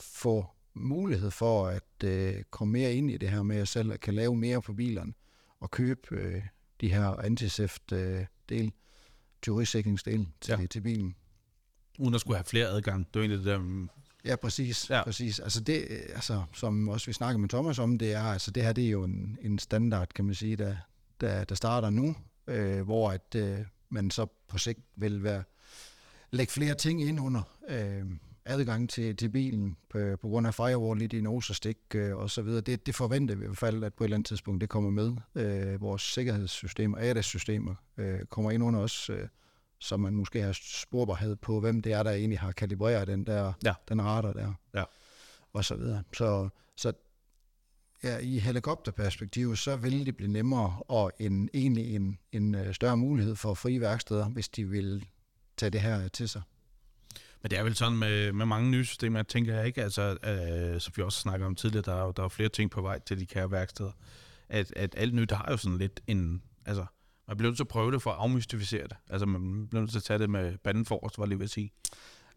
få 0.00 0.46
mulighed 0.74 1.30
for 1.30 1.66
at 1.66 2.04
øh, 2.04 2.42
komme 2.50 2.72
mere 2.72 2.94
ind 2.94 3.10
i 3.10 3.16
det 3.16 3.30
her 3.30 3.42
med 3.42 3.56
at 3.56 3.68
selv 3.68 3.98
kan 3.98 4.14
lave 4.14 4.36
mere 4.36 4.62
på 4.62 4.72
bilerne 4.72 5.12
og 5.60 5.70
købe 5.70 6.00
øh, 6.10 6.42
de 6.80 6.92
her 6.92 7.08
antiseft 7.08 7.92
øh, 7.92 8.26
del, 8.48 8.72
teorisikringsdel 9.42 10.28
til, 10.40 10.56
Ja. 10.60 10.66
til 10.66 10.80
bilen. 10.80 11.14
Uden 11.98 12.14
at 12.14 12.20
skulle 12.20 12.36
have 12.36 12.44
flere 12.44 12.66
adgang. 12.66 13.06
Det 13.06 13.16
er 13.16 13.20
jo 13.20 13.22
egentlig 13.22 13.38
det 13.38 13.46
der, 13.46 13.58
mm, 13.58 13.88
Ja, 14.24 14.36
præcis. 14.36 14.90
Ja. 14.90 14.96
Ja. 14.96 15.04
præcis. 15.04 15.38
Altså 15.40 15.60
det, 15.60 15.86
øh, 15.90 15.98
altså, 16.14 16.42
som 16.54 16.88
også 16.88 17.06
vi 17.06 17.12
snakker 17.12 17.38
med 17.38 17.48
Thomas 17.48 17.78
om, 17.78 17.98
det 17.98 18.12
er, 18.12 18.22
altså 18.22 18.50
det 18.50 18.62
her, 18.62 18.72
det 18.72 18.86
er 18.86 18.90
jo 18.90 19.04
en, 19.04 19.38
en 19.42 19.58
standard, 19.58 20.08
kan 20.14 20.24
man 20.24 20.34
sige, 20.34 20.56
der, 20.56 20.76
der, 21.20 21.44
der 21.44 21.54
starter 21.54 21.90
nu, 21.90 22.16
øh, 22.46 22.82
hvor 22.82 23.10
at 23.10 23.34
øh, 23.36 23.58
man 23.88 24.10
så 24.10 24.26
på 24.48 24.58
sigt 24.58 24.80
vil 24.96 25.22
være, 25.22 25.42
lægge 26.30 26.52
flere 26.52 26.74
ting 26.74 27.02
ind 27.02 27.20
under 27.20 27.42
øh, 27.68 28.04
adgang 28.44 28.90
til, 28.90 29.16
til 29.16 29.28
bilen 29.28 29.76
på, 29.90 29.98
på 30.20 30.28
grund 30.28 30.46
af 30.46 30.54
firewall 30.54 31.02
i 31.02 31.06
diagnosestik 31.06 31.78
øh, 31.94 32.16
og 32.16 32.30
så 32.30 32.42
videre. 32.42 32.60
Det, 32.60 32.86
det 32.86 32.94
forventer 32.94 33.34
vi 33.34 33.44
i 33.44 33.46
hvert 33.46 33.58
fald, 33.58 33.84
at 33.84 33.94
på 33.94 34.04
et 34.04 34.06
eller 34.06 34.16
andet 34.16 34.26
tidspunkt 34.26 34.60
det 34.60 34.68
kommer 34.68 34.90
med. 34.90 35.12
Øh, 35.34 35.80
vores 35.80 36.02
sikkerhedssystemer, 36.02 36.98
ADAS-systemer, 37.00 37.74
øh, 37.96 38.24
kommer 38.24 38.50
ind 38.50 38.64
under 38.64 38.80
os, 38.80 39.10
øh, 39.10 39.28
så 39.78 39.96
man 39.96 40.14
måske 40.14 40.42
har 40.42 40.58
sporbarhed 40.62 41.36
på, 41.36 41.60
hvem 41.60 41.82
det 41.82 41.92
er, 41.92 42.02
der 42.02 42.10
egentlig 42.10 42.38
har 42.38 42.52
kalibreret 42.52 43.08
den 43.08 43.26
der 43.26 43.52
Ja. 43.64 43.74
den 43.88 44.02
radar 44.04 44.32
der. 44.32 44.52
Ja. 44.74 44.84
Og 45.52 45.64
så 45.64 45.76
videre. 45.76 46.02
Så, 46.12 46.48
så 46.76 46.92
ja, 48.04 48.18
i 48.18 48.38
helikopterperspektiv, 48.38 49.56
så 49.56 49.76
vil 49.76 50.06
det 50.06 50.16
blive 50.16 50.30
nemmere 50.30 50.82
og 50.88 51.12
en, 51.18 51.48
egentlig 51.54 51.94
en, 51.94 52.18
en 52.32 52.54
øh, 52.54 52.74
større 52.74 52.96
mulighed 52.96 53.36
for 53.36 53.54
frie 53.54 53.80
værksteder, 53.80 54.28
hvis 54.28 54.48
de 54.48 54.68
vil 54.68 55.04
tage 55.56 55.70
det 55.70 55.80
her 55.80 56.08
til 56.08 56.28
sig. 56.28 56.42
Men 57.42 57.50
det 57.50 57.58
er 57.58 57.62
vel 57.62 57.74
sådan 57.74 57.98
med, 57.98 58.32
med 58.32 58.46
mange 58.46 58.70
nye 58.70 58.84
systemer, 58.84 59.18
jeg 59.18 59.28
tænker 59.28 59.54
jeg 59.54 59.66
ikke, 59.66 59.82
altså, 59.82 60.16
øh, 60.24 60.80
som 60.80 60.92
vi 60.96 61.02
også 61.02 61.20
snakker 61.20 61.46
om 61.46 61.54
tidligere, 61.54 61.82
der 61.86 61.94
er, 61.94 62.04
jo, 62.04 62.12
der 62.16 62.24
er 62.24 62.28
flere 62.28 62.48
ting 62.48 62.70
på 62.70 62.82
vej 62.82 62.98
til 62.98 63.20
de 63.20 63.26
kære 63.26 63.50
værksteder, 63.50 63.90
at, 64.48 64.72
at 64.76 64.94
alt 64.96 65.14
nyt 65.14 65.32
har 65.32 65.46
jo 65.50 65.56
sådan 65.56 65.78
lidt 65.78 66.00
en, 66.06 66.42
altså, 66.66 66.86
man 67.28 67.36
bliver 67.36 67.50
nødt 67.50 67.56
til 67.56 67.64
at 67.64 67.68
prøve 67.68 67.92
det 67.92 68.02
for 68.02 68.10
at 68.10 68.16
afmystificere 68.18 68.82
det. 68.82 68.96
Altså, 69.10 69.26
man 69.26 69.68
bliver 69.68 69.80
nødt 69.80 69.90
til 69.90 69.98
at 69.98 70.04
tage 70.04 70.18
det 70.18 70.30
med 70.30 70.58
banden 70.58 70.86
forrest, 70.86 71.18
var 71.18 71.26
lige 71.26 71.38
ved 71.38 71.44
at 71.44 71.50
sige. 71.50 71.72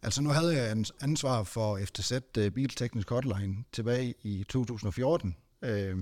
Altså 0.01 0.22
nu 0.22 0.29
havde 0.29 0.55
jeg 0.55 0.72
ans- 0.72 0.98
ansvar 1.01 1.43
for 1.43 1.79
FTZ 1.86 2.12
uh, 2.12 2.48
Bilteknisk 2.48 3.10
Hotline 3.10 3.63
tilbage 3.72 4.13
i 4.24 4.45
2014, 4.50 5.36
øh, 5.65 5.98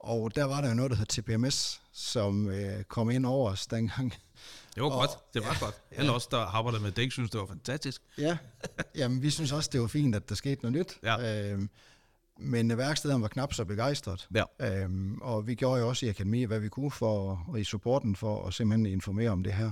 og 0.00 0.34
der 0.34 0.44
var 0.44 0.60
der 0.60 0.68
jo 0.68 0.74
noget, 0.74 0.90
der 0.90 0.96
hed 0.96 1.06
TPMS, 1.06 1.80
som 1.92 2.48
øh, 2.50 2.84
kom 2.84 3.10
ind 3.10 3.26
over 3.26 3.50
os 3.50 3.66
dengang. 3.66 4.14
Det 4.74 4.82
var 4.82 4.90
Og- 4.90 5.00
godt, 5.00 5.10
det 5.34 5.42
var 5.42 5.56
godt. 5.60 5.74
Alle 5.90 6.12
os, 6.12 6.26
der 6.26 6.38
arbejdede 6.38 6.82
med 6.82 6.92
dæk, 6.92 7.12
synes, 7.12 7.30
det 7.30 7.40
var 7.40 7.46
fantastisk. 7.46 8.02
Ja, 8.18 8.38
jamen 8.94 9.22
vi 9.22 9.30
synes 9.30 9.52
også, 9.52 9.70
det 9.72 9.80
var 9.80 9.86
fint, 9.86 10.14
at 10.14 10.28
der 10.28 10.34
skete 10.34 10.62
noget 10.62 10.72
nyt. 10.78 10.98
Ja. 11.02 11.50
Øhm, 11.52 11.70
men 12.40 12.78
værkstederne 12.78 13.22
var 13.22 13.28
knap 13.28 13.54
så 13.54 13.64
begejstret. 13.64 14.28
Ja. 14.34 14.44
Øhm, 14.82 15.18
og 15.22 15.46
vi 15.46 15.54
gjorde 15.54 15.80
jo 15.80 15.88
også 15.88 16.06
i 16.06 16.08
akademi, 16.08 16.44
hvad 16.44 16.60
vi 16.60 16.68
kunne 16.68 16.90
for, 16.90 17.44
og 17.48 17.60
i 17.60 17.64
supporten 17.64 18.16
for 18.16 18.46
at 18.46 18.54
simpelthen 18.54 18.86
informere 18.86 19.30
om 19.30 19.42
det 19.42 19.52
her. 19.52 19.70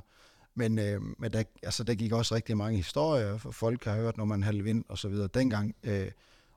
Men, 0.55 0.79
øh, 0.79 1.01
men 1.19 1.33
der, 1.33 1.43
altså, 1.63 1.85
der 1.85 1.95
gik 1.95 2.13
også 2.13 2.35
rigtig 2.35 2.57
mange 2.57 2.77
historier, 2.77 3.39
for 3.39 3.51
folk 3.51 3.85
har 3.85 3.95
hørt, 3.95 4.17
når 4.17 4.25
man 4.25 4.43
havde 4.43 4.63
vind 4.63 4.85
og 4.89 4.99
så 4.99 5.09
videre 5.09 5.29
dengang. 5.35 5.75
Øh, 5.83 6.11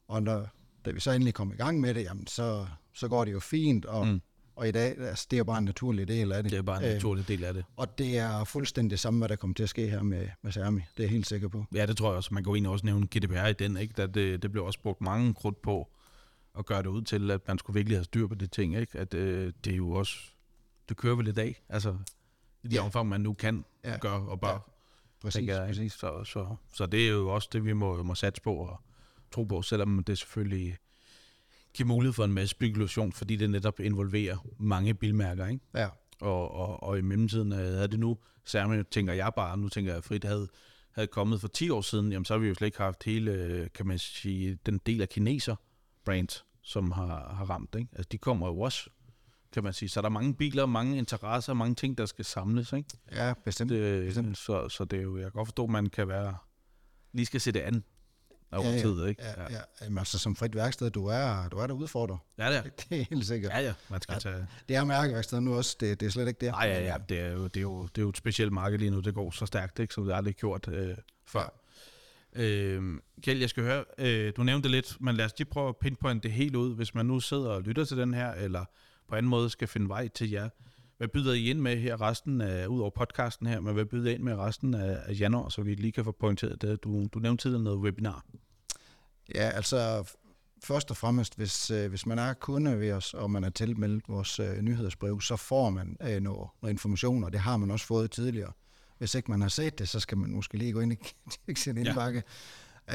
og 0.07 0.23
når, 0.23 0.47
da 0.85 0.91
vi 0.91 0.99
så 0.99 1.11
endelig 1.11 1.33
kom 1.33 1.51
i 1.53 1.55
gang 1.55 1.79
med 1.79 1.93
det, 1.93 2.03
jamen, 2.03 2.27
så, 2.27 2.65
så 2.93 3.07
går 3.07 3.25
det 3.25 3.31
jo 3.31 3.39
fint, 3.39 3.85
og, 3.85 4.07
Mm. 4.07 4.21
og 4.55 4.67
i 4.67 4.71
dag, 4.71 4.97
altså, 4.99 5.27
det 5.31 5.35
er 5.35 5.37
jo 5.37 5.43
bare 5.43 5.57
en 5.57 5.63
naturlig 5.65 6.07
del 6.07 6.31
af 6.31 6.43
det. 6.43 6.51
Det 6.51 6.57
er 6.57 6.61
bare 6.63 6.77
en 6.83 6.87
Øh, 6.87 6.93
naturlig 6.93 7.27
del 7.27 7.43
af 7.43 7.53
det. 7.53 7.65
og 7.77 7.97
det 7.97 8.17
er 8.17 8.43
fuldstændig 8.43 8.91
det 8.91 8.99
samme, 8.99 9.17
hvad 9.19 9.29
der 9.29 9.35
kommer 9.35 9.53
til 9.53 9.63
at 9.63 9.69
ske 9.69 9.89
her 9.89 10.01
med, 10.03 10.27
med 10.41 10.51
Sermi. 10.51 10.79
Det 10.79 10.99
er 10.99 11.03
jeg 11.03 11.09
helt 11.09 11.27
sikker 11.27 11.47
på. 11.47 11.65
Ja, 11.75 11.85
det 11.85 11.97
tror 11.97 12.09
jeg 12.09 12.17
også. 12.17 12.33
Man 12.33 12.43
kan 12.43 12.49
jo 12.51 12.55
egentlig 12.55 12.71
også 12.71 12.85
nævne 12.85 13.07
GDPR 13.07 13.45
i 13.45 13.53
den, 13.53 13.77
ikke? 13.77 13.93
Da 13.97 14.07
det, 14.07 14.43
det 14.43 14.51
blev 14.51 14.65
også 14.65 14.79
brugt 14.81 15.01
mange 15.01 15.33
krudt 15.33 15.61
på 15.61 15.87
at 16.57 16.65
gøre 16.65 16.79
det 16.83 16.87
ud 16.87 17.01
til, 17.01 17.31
at 17.31 17.47
man 17.47 17.57
skulle 17.57 17.73
virkelig 17.75 17.97
have 17.97 18.03
styr 18.03 18.27
på 18.27 18.35
de 18.35 18.47
ting, 18.47 18.75
ikke? 18.77 18.99
At 18.99 19.13
øh, 19.13 19.53
det 19.65 19.73
er 19.73 19.77
jo 19.77 19.91
også, 19.91 20.17
det 20.89 20.97
kører 20.97 21.15
vel 21.15 21.27
i 21.27 21.31
dag, 21.31 21.63
altså 21.69 21.95
i 22.63 22.67
de 22.67 22.75
Ja. 22.75 22.81
omfang, 22.83 23.09
man 23.09 23.21
nu 23.21 23.33
kan 23.33 23.65
ja. 23.83 23.97
Gøre 23.97 24.19
og 24.29 24.39
bør, 24.39 24.49
Ja. 24.49 24.57
Præcis, 25.21 25.47
jeg. 25.47 25.67
præcis. 25.67 25.93
Så, 25.93 26.23
så, 26.23 26.55
så 26.73 26.85
det 26.85 27.05
er 27.07 27.11
jo 27.11 27.29
også 27.29 27.49
det, 27.53 27.65
vi 27.65 27.73
må, 27.73 28.03
må 28.03 28.15
satse 28.15 28.41
på 28.41 28.53
og 28.55 28.81
tro 29.31 29.43
på, 29.43 29.61
selvom 29.61 30.03
det 30.03 30.17
selvfølgelig 30.17 30.77
giver 31.73 31.87
mulighed 31.87 32.13
for 32.13 32.25
en 32.25 32.33
masse 32.33 32.51
spekulation, 32.51 33.11
fordi 33.11 33.35
det 33.35 33.49
netop 33.49 33.79
involverer 33.79 34.37
mange 34.57 34.93
bilmærker, 34.93 35.47
ikke? 35.47 35.63
Ja, 35.75 35.87
Og, 36.21 36.51
og, 36.51 36.83
og 36.83 36.97
i 36.97 37.01
mellemtiden 37.01 37.51
øh, 37.51 37.57
havde 37.57 37.87
det 37.87 37.99
nu, 37.99 38.17
særligt 38.45 38.91
tænker 38.91 39.13
jeg 39.13 39.31
bare, 39.35 39.57
nu 39.57 39.69
tænker 39.69 39.93
jeg 39.93 40.03
frit, 40.03 40.23
havde, 40.23 40.47
havde 40.91 41.07
kommet 41.07 41.41
for 41.41 41.47
10 41.47 41.69
år 41.69 41.81
siden, 41.81 42.11
jamen 42.11 42.25
så 42.25 42.33
har 42.33 42.39
vi 42.39 42.47
jo 42.47 42.53
slet 42.53 42.67
ikke 42.67 42.77
haft 42.77 43.03
hele, 43.03 43.31
øh, 43.31 43.67
kan 43.73 43.87
man 43.87 43.99
sige, 43.99 44.57
den 44.65 44.77
del 44.85 45.01
af 45.01 45.09
kineser 45.09 45.55
brand, 46.05 46.43
som 46.61 46.91
har, 46.91 47.33
har 47.33 47.45
ramt. 47.45 47.75
Ikke? 47.75 47.89
Altså, 47.93 48.09
de 48.11 48.17
kommer 48.17 48.47
jo 48.47 48.59
også, 48.59 48.89
kan 49.51 49.63
man 49.63 49.73
sige. 49.73 49.89
Så 49.89 50.01
der 50.01 50.05
er 50.05 50.11
mange 50.11 50.33
biler, 50.33 50.65
mange 50.65 50.97
interesser, 50.97 51.53
mange 51.53 51.75
ting, 51.75 51.97
der 51.97 52.05
skal 52.05 52.25
samles. 52.25 52.73
Ikke? 52.73 52.89
Ja, 53.11 53.33
bestemt. 53.45 53.69
Det, 53.71 54.05
bestemt. 54.05 54.37
så, 54.37 54.69
så 54.69 54.85
det 54.85 54.99
er 54.99 55.03
jo, 55.03 55.17
jeg 55.17 55.23
kan 55.23 55.31
godt 55.31 55.47
forstå, 55.47 55.63
at 55.63 55.69
man 55.69 55.85
kan 55.85 56.07
være, 56.07 56.37
lige 57.13 57.25
skal 57.25 57.41
se 57.41 57.51
det 57.51 57.59
an 57.59 57.83
over 58.51 58.63
Ja, 58.67 58.71
ja. 58.75 58.81
tid. 58.81 59.05
Ikke? 59.05 59.23
Ja, 59.23 59.41
ja. 59.49 59.59
Jamen, 59.81 59.97
altså, 59.97 60.19
som 60.19 60.35
frit 60.35 60.55
værksted, 60.55 60.89
du 60.91 61.05
er, 61.05 61.49
du 61.49 61.57
er 61.57 61.67
der 61.67 61.73
udfordrer. 61.73 62.17
ja, 62.37 62.49
det 62.49 62.57
er. 62.57 62.61
Det 62.89 62.99
er 63.01 63.05
helt 63.09 63.25
sikkert. 63.25 63.51
Ja, 63.51 63.59
ja, 63.59 63.73
man 63.89 64.01
skal 64.01 64.13
Ja. 64.13 64.19
tage... 64.19 64.47
Det 64.69 64.75
er 64.75 64.83
mærkeværksted 64.83 65.39
nu 65.41 65.55
også, 65.55 65.77
det, 65.79 65.99
det 65.99 66.05
er 66.05 66.09
slet 66.09 66.27
ikke 66.27 66.45
det. 66.45 66.51
Nej, 66.51 66.65
ja, 66.67 66.81
ja, 66.81 66.95
det 67.09 67.19
er, 67.19 67.31
jo, 67.31 67.43
det, 67.43 67.57
er 67.57 67.61
jo, 67.61 67.81
det 67.83 67.97
er 67.97 68.01
jo 68.01 68.09
et 68.09 68.17
specielt 68.17 68.51
marked 68.53 68.77
lige 68.79 68.91
nu. 68.91 68.99
Det 68.99 69.13
går 69.13 69.31
så 69.31 69.45
stærkt, 69.45 69.79
ikke, 69.79 69.93
som 69.93 70.05
det 70.05 70.13
aldrig 70.13 70.35
gjort 70.35 70.67
øh, 70.67 70.97
før. 71.25 71.53
Ja. 72.35 72.41
Øh, 72.43 72.83
Kjeld, 73.23 73.39
jeg 73.39 73.49
skal 73.49 73.63
høre, 73.63 73.83
øh, 73.97 74.33
du 74.37 74.43
nævnte 74.43 74.63
det 74.63 74.71
lidt, 74.71 74.97
men 74.99 75.15
lad 75.15 75.25
os 75.25 75.31
lige 75.37 75.47
prøve 75.49 75.69
at 75.69 75.77
pinpointe 75.77 76.23
det 76.27 76.31
helt 76.31 76.55
ud. 76.55 76.75
Hvis 76.75 76.95
man 76.95 77.05
nu 77.05 77.19
sidder 77.19 77.49
og 77.49 77.61
lytter 77.61 77.85
til 77.85 77.97
den 77.97 78.13
her, 78.13 78.31
eller 78.33 78.65
på 79.09 79.15
anden 79.15 79.29
måde 79.29 79.49
skal 79.49 79.67
finde 79.67 79.89
vej 79.89 80.07
til 80.07 80.29
jer, 80.29 80.49
hvad 80.99 81.07
byder 81.07 81.33
I 81.33 81.49
ind 81.49 81.59
med 81.59 81.77
her 81.77 82.01
resten 82.01 82.41
af, 82.41 82.67
ud 82.67 82.79
over 82.81 82.89
podcasten 82.89 83.47
her, 83.47 83.59
men 83.59 83.73
hvad 83.73 83.85
byder 83.85 84.11
I 84.11 84.13
ind 84.15 84.23
med 84.23 84.35
resten 84.35 84.73
af, 84.73 84.99
af 85.05 85.19
januar, 85.19 85.49
så 85.49 85.61
vi 85.61 85.73
lige 85.75 85.91
kan 85.91 86.03
få 86.03 86.11
pointeret 86.11 86.61
det? 86.61 86.83
Du, 86.83 87.07
du 87.13 87.19
nævnte 87.19 87.41
tidligere 87.41 87.63
noget 87.63 87.79
webinar. 87.79 88.25
Ja, 89.35 89.49
altså 89.49 90.09
først 90.63 90.91
og 90.91 90.97
fremmest, 90.97 91.35
hvis, 91.35 91.71
øh, 91.71 91.89
hvis 91.89 92.05
man 92.05 92.19
er 92.19 92.33
kunde 92.33 92.79
ved 92.79 92.91
os, 92.91 93.13
og 93.13 93.31
man 93.31 93.43
er 93.43 93.49
tilmeldt 93.49 94.09
vores 94.09 94.39
øh, 94.39 94.61
nyhedsbrev, 94.61 95.21
så 95.21 95.35
får 95.35 95.69
man 95.69 95.97
øh, 96.01 96.19
noget, 96.19 96.49
noget 96.61 96.73
information, 96.73 97.23
og 97.23 97.31
det 97.31 97.39
har 97.39 97.57
man 97.57 97.71
også 97.71 97.85
fået 97.85 98.11
tidligere. 98.11 98.51
Hvis 98.97 99.15
ikke 99.15 99.31
man 99.31 99.41
har 99.41 99.49
set 99.49 99.79
det, 99.79 99.89
så 99.89 99.99
skal 99.99 100.17
man 100.17 100.31
måske 100.31 100.57
lige 100.57 100.71
gå 100.73 100.79
ind 100.79 100.91
og 100.91 100.97
tjekke 101.45 101.61
sin 101.61 101.77
Ja. 101.77 101.83
indbakke. 101.89 102.23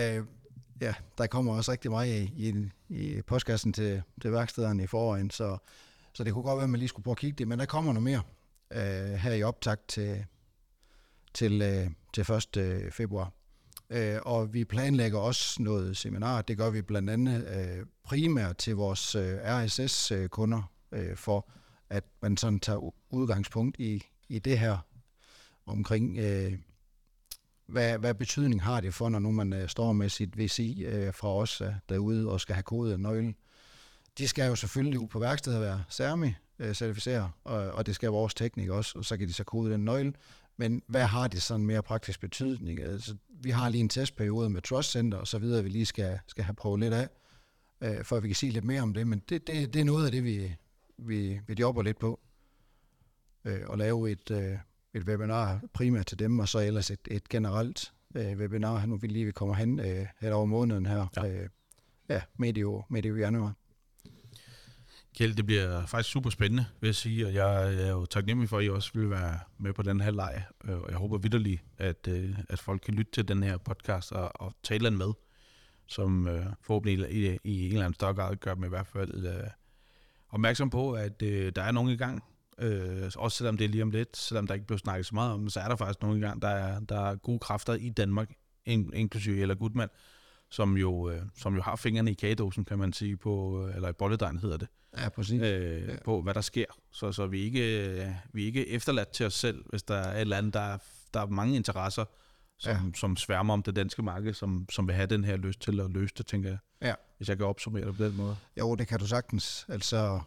Øh, 0.00 0.24
ja, 0.80 0.94
der 1.18 1.26
kommer 1.26 1.54
også 1.54 1.72
rigtig 1.72 1.90
meget 1.90 2.22
i, 2.22 2.32
i, 2.48 2.70
i 3.18 3.22
postkassen 3.22 3.72
til, 3.72 4.02
til 4.22 4.32
værkstederne 4.32 4.82
i 4.82 4.86
forvejen, 4.86 5.30
så, 5.30 5.58
så 6.14 6.24
det 6.24 6.32
kunne 6.32 6.44
godt 6.44 6.56
være, 6.56 6.64
at 6.64 6.70
man 6.70 6.78
lige 6.78 6.88
skulle 6.88 7.04
prøve 7.04 7.12
at 7.12 7.18
kigge 7.18 7.36
det, 7.36 7.48
men 7.48 7.58
der 7.58 7.66
kommer 7.66 7.92
noget 7.92 8.02
mere 8.02 8.22
øh, 8.72 9.14
her 9.14 9.32
i 9.32 9.42
optakt 9.42 9.88
til, 9.88 10.24
til, 11.34 11.62
øh, 11.62 11.90
til 12.12 12.32
1. 12.32 12.56
Øh, 12.56 12.92
februar. 12.92 13.32
Øh, 13.90 14.18
og 14.22 14.54
vi 14.54 14.64
planlægger 14.64 15.18
også 15.18 15.62
noget 15.62 15.96
seminar. 15.96 16.42
Det 16.42 16.58
gør 16.58 16.70
vi 16.70 16.82
blandt 16.82 17.10
andet 17.10 17.46
øh, 17.48 17.86
primært 18.04 18.56
til 18.56 18.76
vores 18.76 19.14
øh, 19.14 19.38
RSS-kunder, 19.44 20.72
øh, 20.92 21.10
øh, 21.10 21.16
for 21.16 21.48
at 21.90 22.04
man 22.22 22.36
sådan 22.36 22.60
tager 22.60 22.94
udgangspunkt 23.10 23.76
i, 23.80 24.02
i 24.28 24.38
det 24.38 24.58
her 24.58 24.78
omkring, 25.66 26.18
øh, 26.18 26.52
hvad, 27.66 27.98
hvad 27.98 28.14
betydning 28.14 28.62
har 28.62 28.80
det 28.80 28.94
for, 28.94 29.08
når 29.08 29.18
nu 29.18 29.30
man 29.30 29.52
øh, 29.52 29.68
står 29.68 29.92
med 29.92 30.08
sit 30.08 30.38
VCI 30.38 30.84
øh, 30.84 31.14
fra 31.14 31.28
os 31.28 31.60
øh, 31.60 31.72
derude 31.88 32.30
og 32.30 32.40
skal 32.40 32.54
have 32.54 32.62
kodet 32.62 33.00
nøgle. 33.00 33.34
De 34.18 34.28
skal 34.28 34.48
jo 34.48 34.56
selvfølgelig 34.56 35.00
ud 35.00 35.08
på 35.08 35.18
værkstedet 35.18 35.60
være 35.60 35.84
CERMI 35.90 36.34
øh, 36.58 36.74
certificeret, 36.74 37.30
og, 37.44 37.56
og 37.56 37.86
det 37.86 37.94
skal 37.94 38.08
vores 38.08 38.34
teknik 38.34 38.68
også, 38.68 38.98
og 38.98 39.04
så 39.04 39.16
kan 39.16 39.28
de 39.28 39.32
så 39.32 39.44
kode 39.44 39.72
den 39.72 39.84
nøgle. 39.84 40.12
Men 40.56 40.82
hvad 40.86 41.04
har 41.04 41.28
det 41.28 41.42
sådan 41.42 41.66
mere 41.66 41.82
praktisk 41.82 42.20
betydning? 42.20 42.80
Altså, 42.80 43.16
vi 43.28 43.50
har 43.50 43.68
lige 43.68 43.80
en 43.80 43.88
testperiode 43.88 44.50
med 44.50 44.62
Trust 44.62 44.90
Center 44.90 45.18
og 45.18 45.26
så 45.26 45.38
videre, 45.38 45.62
vi 45.62 45.68
lige 45.68 45.86
skal, 45.86 46.18
skal 46.26 46.44
have 46.44 46.54
prøvet 46.54 46.80
lidt 46.80 46.94
af, 46.94 47.08
øh, 47.80 48.04
for 48.04 48.16
at 48.16 48.22
vi 48.22 48.28
kan 48.28 48.34
sige 48.34 48.52
lidt 48.52 48.64
mere 48.64 48.82
om 48.82 48.94
det. 48.94 49.06
Men 49.06 49.22
det, 49.28 49.46
det, 49.46 49.74
det 49.74 49.80
er 49.80 49.84
noget 49.84 50.06
af 50.06 50.12
det, 50.12 50.24
vi, 50.24 50.56
vi, 50.98 51.40
vi 51.46 51.54
jobber 51.60 51.82
lidt 51.82 51.98
på. 51.98 52.20
Øh, 53.44 53.60
og 53.66 53.78
lave 53.78 54.10
et, 54.10 54.30
øh, 54.30 54.58
et 54.94 55.02
webinar 55.02 55.60
primært 55.72 56.06
til 56.06 56.18
dem, 56.18 56.38
og 56.38 56.48
så 56.48 56.58
ellers 56.58 56.90
et, 56.90 57.08
et 57.10 57.28
generelt 57.28 57.92
øh, 58.14 58.36
webinar, 58.38 58.86
nu 58.86 58.96
vi 58.96 59.06
lige 59.06 59.24
vi 59.24 59.32
kommer 59.32 59.54
hen 59.54 59.80
øh, 59.80 60.06
hen 60.20 60.32
over 60.32 60.44
måneden 60.44 60.86
her. 60.86 61.06
Ja. 61.16 61.26
Øh, 61.26 61.48
ja, 62.08 62.22
medio, 62.38 62.84
medio 62.90 63.16
januar. 63.16 63.54
Kjeld, 65.14 65.34
det 65.34 65.46
bliver 65.46 65.86
faktisk 65.86 66.12
super 66.12 66.30
spændende, 66.30 66.66
vil 66.80 66.88
jeg 66.88 66.94
sige, 66.94 67.26
og 67.26 67.34
jeg 67.34 67.74
er 67.74 67.90
jo 67.90 68.06
taknemmelig 68.06 68.48
for, 68.48 68.58
at 68.58 68.64
I 68.64 68.68
også 68.68 68.90
vil 68.94 69.10
være 69.10 69.38
med 69.58 69.72
på 69.72 69.82
den 69.82 70.00
her 70.00 70.10
leg, 70.10 70.44
øh, 70.64 70.78
og 70.78 70.90
jeg 70.90 70.98
håber 70.98 71.18
vidderligt, 71.18 71.62
at, 71.78 72.08
øh, 72.08 72.38
at 72.48 72.58
folk 72.58 72.80
kan 72.84 72.94
lytte 72.94 73.12
til 73.12 73.28
den 73.28 73.42
her 73.42 73.56
podcast 73.56 74.12
og, 74.12 74.32
og 74.34 74.54
tale 74.62 74.86
den 74.86 74.98
med, 74.98 75.12
som 75.86 76.28
øh, 76.28 76.46
forhåbentlig 76.62 77.10
i, 77.10 77.38
i 77.44 77.66
en 77.66 77.72
eller 77.72 77.84
anden 77.84 77.94
større 77.94 78.14
grad 78.14 78.36
gør 78.36 78.54
dem 78.54 78.64
i 78.64 78.68
hvert 78.68 78.86
fald 78.86 79.26
øh, 79.26 79.50
opmærksom 80.28 80.70
på, 80.70 80.92
at 80.92 81.22
øh, 81.22 81.52
der 81.56 81.62
er 81.62 81.72
nogen 81.72 81.90
i 81.90 81.96
gang, 81.96 82.24
øh, 82.58 83.10
også 83.16 83.36
selvom 83.36 83.56
det 83.56 83.64
er 83.64 83.68
lige 83.68 83.82
om 83.82 83.90
lidt, 83.90 84.16
selvom 84.16 84.46
der 84.46 84.54
ikke 84.54 84.66
bliver 84.66 84.78
snakket 84.78 85.06
så 85.06 85.14
meget 85.14 85.32
om 85.32 85.48
så 85.48 85.60
er 85.60 85.68
der 85.68 85.76
faktisk 85.76 86.02
nogen 86.02 86.18
i 86.18 86.20
gang, 86.20 86.42
der 86.42 86.48
er, 86.48 86.80
der 86.80 87.00
er 87.00 87.16
gode 87.16 87.38
kræfter 87.38 87.74
i 87.74 87.90
Danmark, 87.90 88.34
in, 88.66 88.92
inklusive 88.94 89.40
eller 89.40 89.54
Gudmand, 89.54 89.90
som 90.50 90.76
jo, 90.76 91.10
øh, 91.10 91.22
som 91.36 91.54
jo 91.54 91.62
har 91.62 91.76
fingrene 91.76 92.10
i 92.10 92.14
kagedåsen, 92.14 92.64
kan 92.64 92.78
man 92.78 92.92
sige, 92.92 93.16
på, 93.16 93.64
øh, 93.66 93.76
eller 93.76 93.88
i 93.88 93.92
bolledejen 93.92 94.38
hedder 94.38 94.56
det. 94.56 94.68
Ja, 94.98 95.08
præcis. 95.08 95.40
øh, 95.42 95.88
Ja. 95.88 95.96
på, 96.04 96.22
hvad 96.22 96.34
der 96.34 96.40
sker. 96.40 96.64
Så, 96.90 97.12
så 97.12 97.26
vi, 97.26 97.40
ikke, 97.40 97.88
øh, 97.88 98.08
vi 98.32 98.42
er 98.42 98.46
ikke 98.46 98.68
efterladt 98.68 99.08
til 99.08 99.26
os 99.26 99.34
selv, 99.34 99.64
hvis 99.70 99.82
der 99.82 99.94
er 99.94 100.14
et 100.14 100.20
eller 100.20 100.36
andet. 100.38 100.54
Der 100.54 100.60
er, 100.60 100.78
der 101.14 101.20
er 101.20 101.26
mange 101.26 101.56
interesser, 101.56 102.04
som, 102.58 102.72
Ja. 102.72 102.78
som 102.96 103.16
sværmer 103.16 103.54
om 103.54 103.62
det 103.62 103.76
danske 103.76 104.02
marked, 104.02 104.34
som, 104.34 104.66
som 104.70 104.86
vil 104.86 104.94
have 104.94 105.06
den 105.06 105.24
her 105.24 105.36
lyst 105.36 105.60
til 105.60 105.80
at 105.80 105.90
løse 105.90 106.14
det, 106.18 106.26
tænker 106.26 106.48
jeg. 106.48 106.58
Ja. 106.82 106.94
Hvis 107.16 107.28
jeg 107.28 107.36
kan 107.36 107.46
opsummere 107.46 107.86
det 107.86 107.96
på 107.96 108.04
den 108.04 108.16
måde. 108.16 108.36
Jo, 108.58 108.74
det 108.74 108.88
kan 108.88 108.98
du 108.98 109.06
sagtens. 109.06 109.66
Altså, 109.68 110.20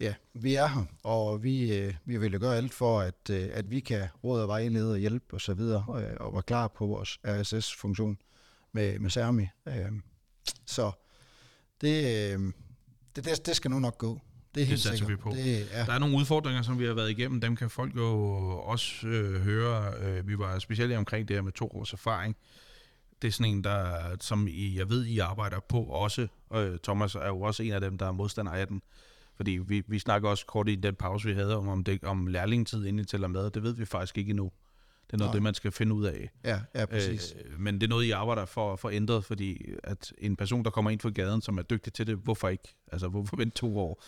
ja, 0.00 0.14
vi 0.34 0.54
er 0.54 0.66
her, 0.66 0.84
og 1.02 1.42
vi, 1.42 1.78
øh, 1.78 1.94
vi 2.04 2.16
vil 2.16 2.32
jo 2.32 2.38
gøre 2.40 2.56
alt 2.56 2.74
for, 2.74 3.00
at, 3.00 3.30
øh, 3.30 3.48
at 3.52 3.70
vi 3.70 3.80
kan 3.80 4.08
råde 4.24 4.42
og 4.42 4.48
vejlede 4.48 4.92
og 4.92 4.98
hjælpe 4.98 5.34
og 5.34 5.40
så 5.40 5.54
videre, 5.54 5.84
og, 5.88 6.04
og 6.20 6.32
være 6.32 6.42
klar 6.42 6.68
på 6.68 6.86
vores 6.86 7.18
RSS-funktion 7.26 8.18
med, 8.72 8.98
med 8.98 9.10
Sermi. 9.10 9.46
Øh, 9.68 9.92
så 10.66 10.90
det, 11.80 12.32
øh, 12.34 12.52
det, 13.16 13.24
det, 13.24 13.46
det 13.46 13.56
skal 13.56 13.70
nu 13.70 13.78
nok 13.78 13.98
gå. 13.98 14.20
Det 14.54 14.62
er 14.62 14.66
helt 14.66 14.80
satser 14.80 14.98
sikkert. 14.98 15.18
vi 15.18 15.22
på. 15.22 15.30
Det, 15.30 15.68
ja, 15.72 15.84
Der 15.84 15.92
er 15.92 15.98
nogle 15.98 16.16
udfordringer, 16.16 16.62
som 16.62 16.78
vi 16.78 16.86
har 16.86 16.94
været 16.94 17.10
igennem. 17.10 17.40
Dem 17.40 17.56
kan 17.56 17.70
folk 17.70 17.96
jo 17.96 18.06
også 18.58 19.06
øh, 19.06 19.40
høre. 19.40 19.94
Øh, 20.02 20.28
vi 20.28 20.38
var 20.38 20.58
specielt 20.58 20.92
omkring 20.92 21.28
det 21.28 21.36
her 21.36 21.42
med 21.42 21.52
to 21.52 21.66
års 21.66 21.92
erfaring. 21.92 22.36
Det 23.22 23.28
er 23.28 23.32
sådan 23.32 23.52
en, 23.52 23.64
der, 23.64 24.16
som 24.20 24.48
I, 24.48 24.78
jeg 24.78 24.88
ved, 24.88 25.04
I 25.04 25.18
arbejder 25.18 25.60
på 25.68 25.82
også. 25.82 26.26
Øh, 26.54 26.78
Thomas 26.82 27.14
er 27.14 27.26
jo 27.26 27.40
også 27.40 27.62
en 27.62 27.72
af 27.72 27.80
dem, 27.80 27.98
der 27.98 28.06
er 28.06 28.12
modstander 28.12 28.52
af 28.52 28.66
den. 28.66 28.82
Fordi 29.36 29.50
vi, 29.50 29.82
vi 29.86 29.98
snakker 29.98 30.28
også 30.28 30.46
kort 30.46 30.68
i 30.68 30.74
den 30.74 30.94
pause, 30.94 31.28
vi 31.28 31.34
havde 31.34 31.56
om, 31.56 31.68
om, 31.68 31.84
det, 31.84 32.04
om 32.04 32.26
lærlingtid 32.26 32.86
inden 32.86 32.98
I 32.98 33.04
tæller 33.04 33.28
med. 33.28 33.50
Det 33.50 33.62
ved 33.62 33.74
vi 33.74 33.84
faktisk 33.84 34.18
ikke 34.18 34.30
endnu. 34.30 34.52
Det 35.10 35.14
er 35.14 35.18
noget, 35.18 35.34
det 35.34 35.42
man 35.42 35.54
skal 35.54 35.72
finde 35.72 35.94
ud 35.94 36.04
af. 36.04 36.30
ja, 36.44 36.60
ja, 36.74 36.86
præcis. 36.86 37.34
Øh, 37.44 37.60
men 37.60 37.74
det 37.74 37.82
er 37.82 37.88
noget, 37.88 38.04
I 38.04 38.10
arbejder 38.10 38.44
for 38.44 38.72
at 38.72 38.78
få 38.78 38.90
ændret, 38.90 39.24
fordi 39.24 39.74
at 39.84 40.12
en 40.18 40.36
person, 40.36 40.64
der 40.64 40.70
kommer 40.70 40.90
ind 40.90 41.00
fra 41.00 41.10
gaden, 41.10 41.42
som 41.42 41.58
er 41.58 41.62
dygtig 41.62 41.92
til 41.92 42.06
det, 42.06 42.16
hvorfor 42.16 42.48
ikke? 42.48 42.74
Altså, 42.92 43.08
hvorfor 43.08 43.36
vente 43.36 43.56
to 43.56 43.78
år 43.78 44.02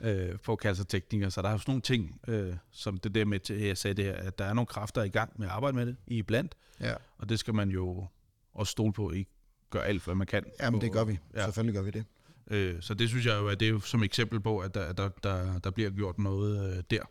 øh, 0.00 0.38
på 0.44 0.52
at 0.52 0.58
kalde 0.58 0.76
sig 0.76 0.88
tekniker? 0.88 1.28
Så 1.28 1.42
der 1.42 1.48
er 1.48 1.52
jo 1.52 1.58
sådan 1.58 1.70
nogle 1.70 1.82
ting, 1.82 2.20
øh, 2.28 2.54
som 2.70 2.96
det 2.96 3.14
der 3.14 3.24
med, 3.24 3.40
til, 3.40 3.60
jeg 3.60 3.78
sagde 3.78 3.94
det 3.94 4.04
her, 4.04 4.14
at 4.14 4.38
der 4.38 4.44
er 4.44 4.52
nogle 4.52 4.66
kræfter 4.66 5.02
i 5.02 5.08
gang 5.08 5.32
med 5.38 5.46
at 5.46 5.52
arbejde 5.52 5.76
med 5.76 5.86
det, 5.86 5.96
I 6.06 6.22
blandt, 6.22 6.54
Ja, 6.80 6.94
og 7.18 7.28
det 7.28 7.38
skal 7.38 7.54
man 7.54 7.70
jo 7.70 8.06
også 8.54 8.70
stole 8.70 8.92
på, 8.92 9.06
at 9.06 9.16
I 9.16 9.26
gør 9.70 9.80
alt, 9.80 10.04
hvad 10.04 10.14
man 10.14 10.26
kan. 10.26 10.44
jamen 10.60 10.80
på- 10.80 10.84
det 10.84 10.92
gør 10.92 11.04
vi. 11.04 11.18
Ja. 11.34 11.44
Selvfølgelig 11.44 11.74
gør 11.74 11.82
vi 11.82 11.90
det. 11.90 12.04
Øh, 12.50 12.82
så 12.82 12.94
det 12.94 13.08
synes 13.08 13.26
jeg 13.26 13.34
jo, 13.40 13.48
at 13.48 13.60
det 13.60 13.66
er 13.66 13.70
jo 13.72 13.80
som 13.80 14.02
eksempel 14.02 14.40
på, 14.40 14.58
at 14.58 14.74
der, 14.74 14.92
der, 14.92 15.08
der, 15.08 15.58
der 15.58 15.70
bliver 15.70 15.90
gjort 15.90 16.18
noget 16.18 16.76
øh, 16.76 16.82
der. 16.90 17.02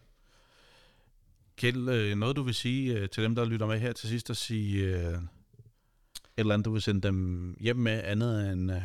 Kjeld, 1.61 1.89
øh, 1.89 2.17
noget 2.17 2.35
du 2.35 2.43
vil 2.43 2.53
sige 2.53 2.97
øh, 2.97 3.09
til 3.09 3.23
dem, 3.23 3.35
der 3.35 3.45
lytter 3.45 3.67
med 3.67 3.79
her 3.79 3.93
til 3.93 4.09
sidst, 4.09 4.29
at 4.29 4.37
sige 4.37 4.83
øh, 4.83 5.13
et 5.13 5.19
eller 6.37 6.53
andet, 6.53 6.65
du 6.65 6.71
vil 6.71 6.81
sende 6.81 7.01
dem 7.01 7.55
hjem 7.59 7.75
med 7.75 8.01
andet 8.03 8.51
end 8.51 8.71
øh, 8.71 8.81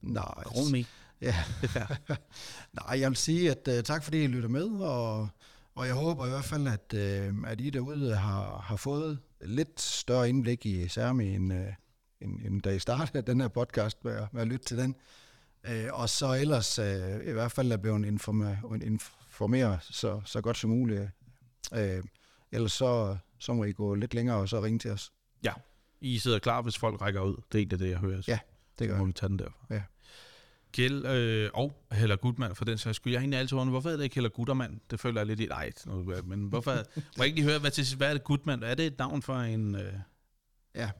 Nej, 0.00 0.44
me. 0.72 0.84
Ja. 1.20 1.34
Nej, 2.80 3.00
jeg 3.00 3.10
vil 3.10 3.16
sige, 3.16 3.50
at 3.50 3.68
uh, 3.68 3.82
tak 3.84 4.04
fordi 4.04 4.24
I 4.24 4.26
lytter 4.26 4.48
med, 4.48 4.64
og, 4.64 5.28
og 5.74 5.86
jeg 5.86 5.94
håber 5.94 6.26
i 6.26 6.28
hvert 6.28 6.44
fald, 6.44 6.66
at, 6.66 6.94
uh, 6.94 7.50
at 7.50 7.60
I 7.60 7.70
derude 7.70 8.16
har, 8.16 8.60
har 8.60 8.76
fået 8.76 9.18
lidt 9.40 9.80
større 9.80 10.28
indblik 10.28 10.66
i 10.66 10.88
Særmi, 10.88 11.34
end, 11.34 11.52
uh, 11.52 11.58
end, 12.20 12.40
end 12.46 12.62
da 12.62 12.70
I 12.70 12.78
startede 12.78 13.22
den 13.22 13.40
her 13.40 13.48
podcast 13.48 14.04
med, 14.04 14.26
med 14.32 14.42
at 14.42 14.48
lytte 14.48 14.64
til 14.64 14.78
den. 14.78 14.94
Uh, 15.68 16.00
og 16.00 16.08
så 16.08 16.34
ellers 16.34 16.78
uh, 16.78 17.26
i 17.26 17.32
hvert 17.32 17.52
fald 17.52 17.72
er 17.72 17.76
blevet 17.76 18.06
informeret, 18.06 18.82
informeret 18.82 19.78
så, 19.82 20.20
så 20.24 20.40
godt 20.40 20.56
som 20.56 20.70
muligt. 20.70 21.10
Uh, 21.72 22.04
ellers 22.52 22.72
så, 22.72 23.16
så 23.38 23.54
må 23.54 23.64
I 23.64 23.72
gå 23.72 23.94
lidt 23.94 24.14
længere 24.14 24.36
og 24.36 24.48
så 24.48 24.62
ringe 24.62 24.78
til 24.78 24.90
os. 24.90 25.12
I 26.04 26.18
sidder 26.18 26.38
klar, 26.38 26.62
hvis 26.62 26.78
folk 26.78 27.00
rækker 27.00 27.20
ud. 27.20 27.36
Det 27.36 27.54
er 27.54 27.58
egentlig 27.58 27.78
det, 27.78 27.90
jeg 27.90 27.98
hører. 27.98 28.22
Ja, 28.28 28.38
Det 28.78 28.84
så 28.84 28.86
gør 28.86 28.96
må 28.96 29.02
jeg. 29.04 29.06
vi 29.06 29.12
tage 29.12 29.28
den 29.28 29.38
derfra. 29.38 29.66
Ja. 29.70 29.82
Kjeld 30.72 31.06
øh, 31.06 31.50
og 31.54 31.86
Heller 31.92 32.16
Gutmann, 32.16 32.54
for 32.54 32.64
den 32.64 32.78
sags 32.78 32.96
skyld. 32.96 33.12
Jeg 33.12 33.20
har 33.20 33.22
egentlig 33.22 33.40
altid 33.40 33.58
undret, 33.58 33.72
hvorfor 33.72 33.90
er 33.90 33.96
det 33.96 34.04
ikke 34.04 34.14
Heller 34.14 34.30
Guttermand? 34.30 34.80
Det 34.90 35.00
føler 35.00 35.20
jeg 35.20 35.26
lidt 35.26 35.40
i, 35.40 35.46
nej, 35.46 35.72
men 36.24 36.44
hvorfor, 36.44 36.74
må 36.96 37.02
jeg 37.18 37.26
ikke 37.26 37.36
lige 37.36 37.48
høre, 37.48 37.58
hvad, 37.58 37.70
til, 37.70 37.96
hvad 37.96 38.08
er 38.08 38.12
det 38.12 38.24
Gutmann? 38.24 38.62
Er 38.62 38.74
det 38.74 38.86
et 38.86 38.98
navn 38.98 39.22
for 39.22 39.34
en... 39.34 39.74
Øh... 39.74 39.92
Ja. 40.74 40.90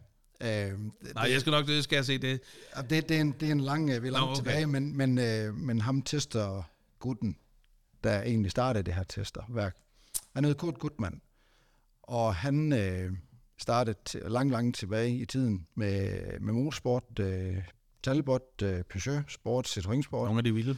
Uh, 0.40 0.48
det, 0.48 1.14
Nej, 1.14 1.28
jeg 1.30 1.40
skal 1.40 1.50
nok, 1.50 1.66
det 1.66 1.84
skal 1.84 1.96
jeg 1.96 2.04
se 2.04 2.18
det. 2.18 2.40
Ja, 2.76 2.82
det, 2.82 3.08
det, 3.08 3.16
er 3.16 3.20
en, 3.20 3.32
det 3.32 3.48
er 3.48 3.52
en 3.52 3.60
lang, 3.60 3.90
øh, 3.90 4.02
vi 4.02 4.08
er 4.08 4.12
langt 4.12 4.26
Nå, 4.26 4.30
okay. 4.30 4.36
tilbage, 4.36 4.66
men, 4.66 4.96
men, 4.96 5.18
øh, 5.18 5.54
men 5.54 5.80
ham 5.80 6.02
tester 6.02 6.62
gutten, 6.98 7.36
der 8.04 8.22
egentlig 8.22 8.50
startede 8.50 8.82
det 8.84 8.94
her 8.94 9.02
testerværk, 9.02 9.76
han 10.34 10.44
hed 10.44 10.54
Kurt 10.54 10.78
Gutmann, 10.78 11.20
og 12.02 12.34
han 12.34 12.72
øh, 12.72 13.12
startede 13.58 13.96
langt, 14.28 14.52
langt 14.52 14.76
tilbage 14.76 15.16
i 15.16 15.24
tiden 15.24 15.66
med, 15.74 16.20
med 16.40 16.52
motorsport, 16.52 17.18
øh, 17.20 17.56
Talbot, 18.02 18.62
øh, 18.62 18.82
Peugeot 18.82 19.32
Sport, 19.32 19.66
Citroën 19.66 20.02
Sport. 20.02 20.26
Nogle 20.26 20.38
af 20.38 20.44
de 20.44 20.54
vilde. 20.54 20.76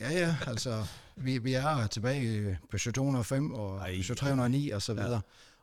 Ja, 0.00 0.10
ja, 0.10 0.36
altså, 0.46 0.84
vi, 1.16 1.38
vi 1.38 1.52
er 1.54 1.86
tilbage 1.86 2.24
i 2.24 2.54
Peugeot 2.70 2.94
205 2.94 3.52
og 3.52 3.78
Ej. 3.78 3.94
Peugeot 3.94 4.16
309 4.16 4.70
og 4.70 4.82
så 4.82 4.94
videre. 4.94 5.12
Ja. 5.12 5.20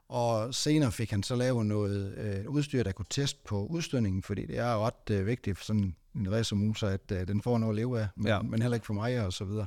Og 0.10 0.56
senere 0.56 0.92
fik 0.92 1.12
han 1.12 1.24
så 1.24 1.36
lavet 1.36 1.66
noget 1.66 2.18
øh, 2.18 2.50
udstyr, 2.50 2.84
der 2.84 2.92
kunne 2.92 3.06
teste 3.10 3.40
på 3.46 3.66
udstødningen, 3.66 4.24
fordi 4.24 4.46
det 4.46 4.58
er 4.58 4.86
ret 4.86 5.10
øh, 5.12 5.26
vigtigt 5.26 5.58
for 5.58 5.66
sådan 5.66 5.96
en 6.16 6.32
racermotor, 6.32 6.88
at 6.88 7.12
øh, 7.12 7.28
den 7.28 7.42
får 7.42 7.58
noget 7.58 7.74
at 7.74 7.76
leve 7.76 8.00
af, 8.00 8.08
men, 8.16 8.28
ja. 8.28 8.42
men 8.42 8.62
heller 8.62 8.76
ikke 8.76 8.86
for 8.86 8.94
mig 8.94 9.26
og 9.26 9.34
så 9.34 9.46
videre. 9.46 9.66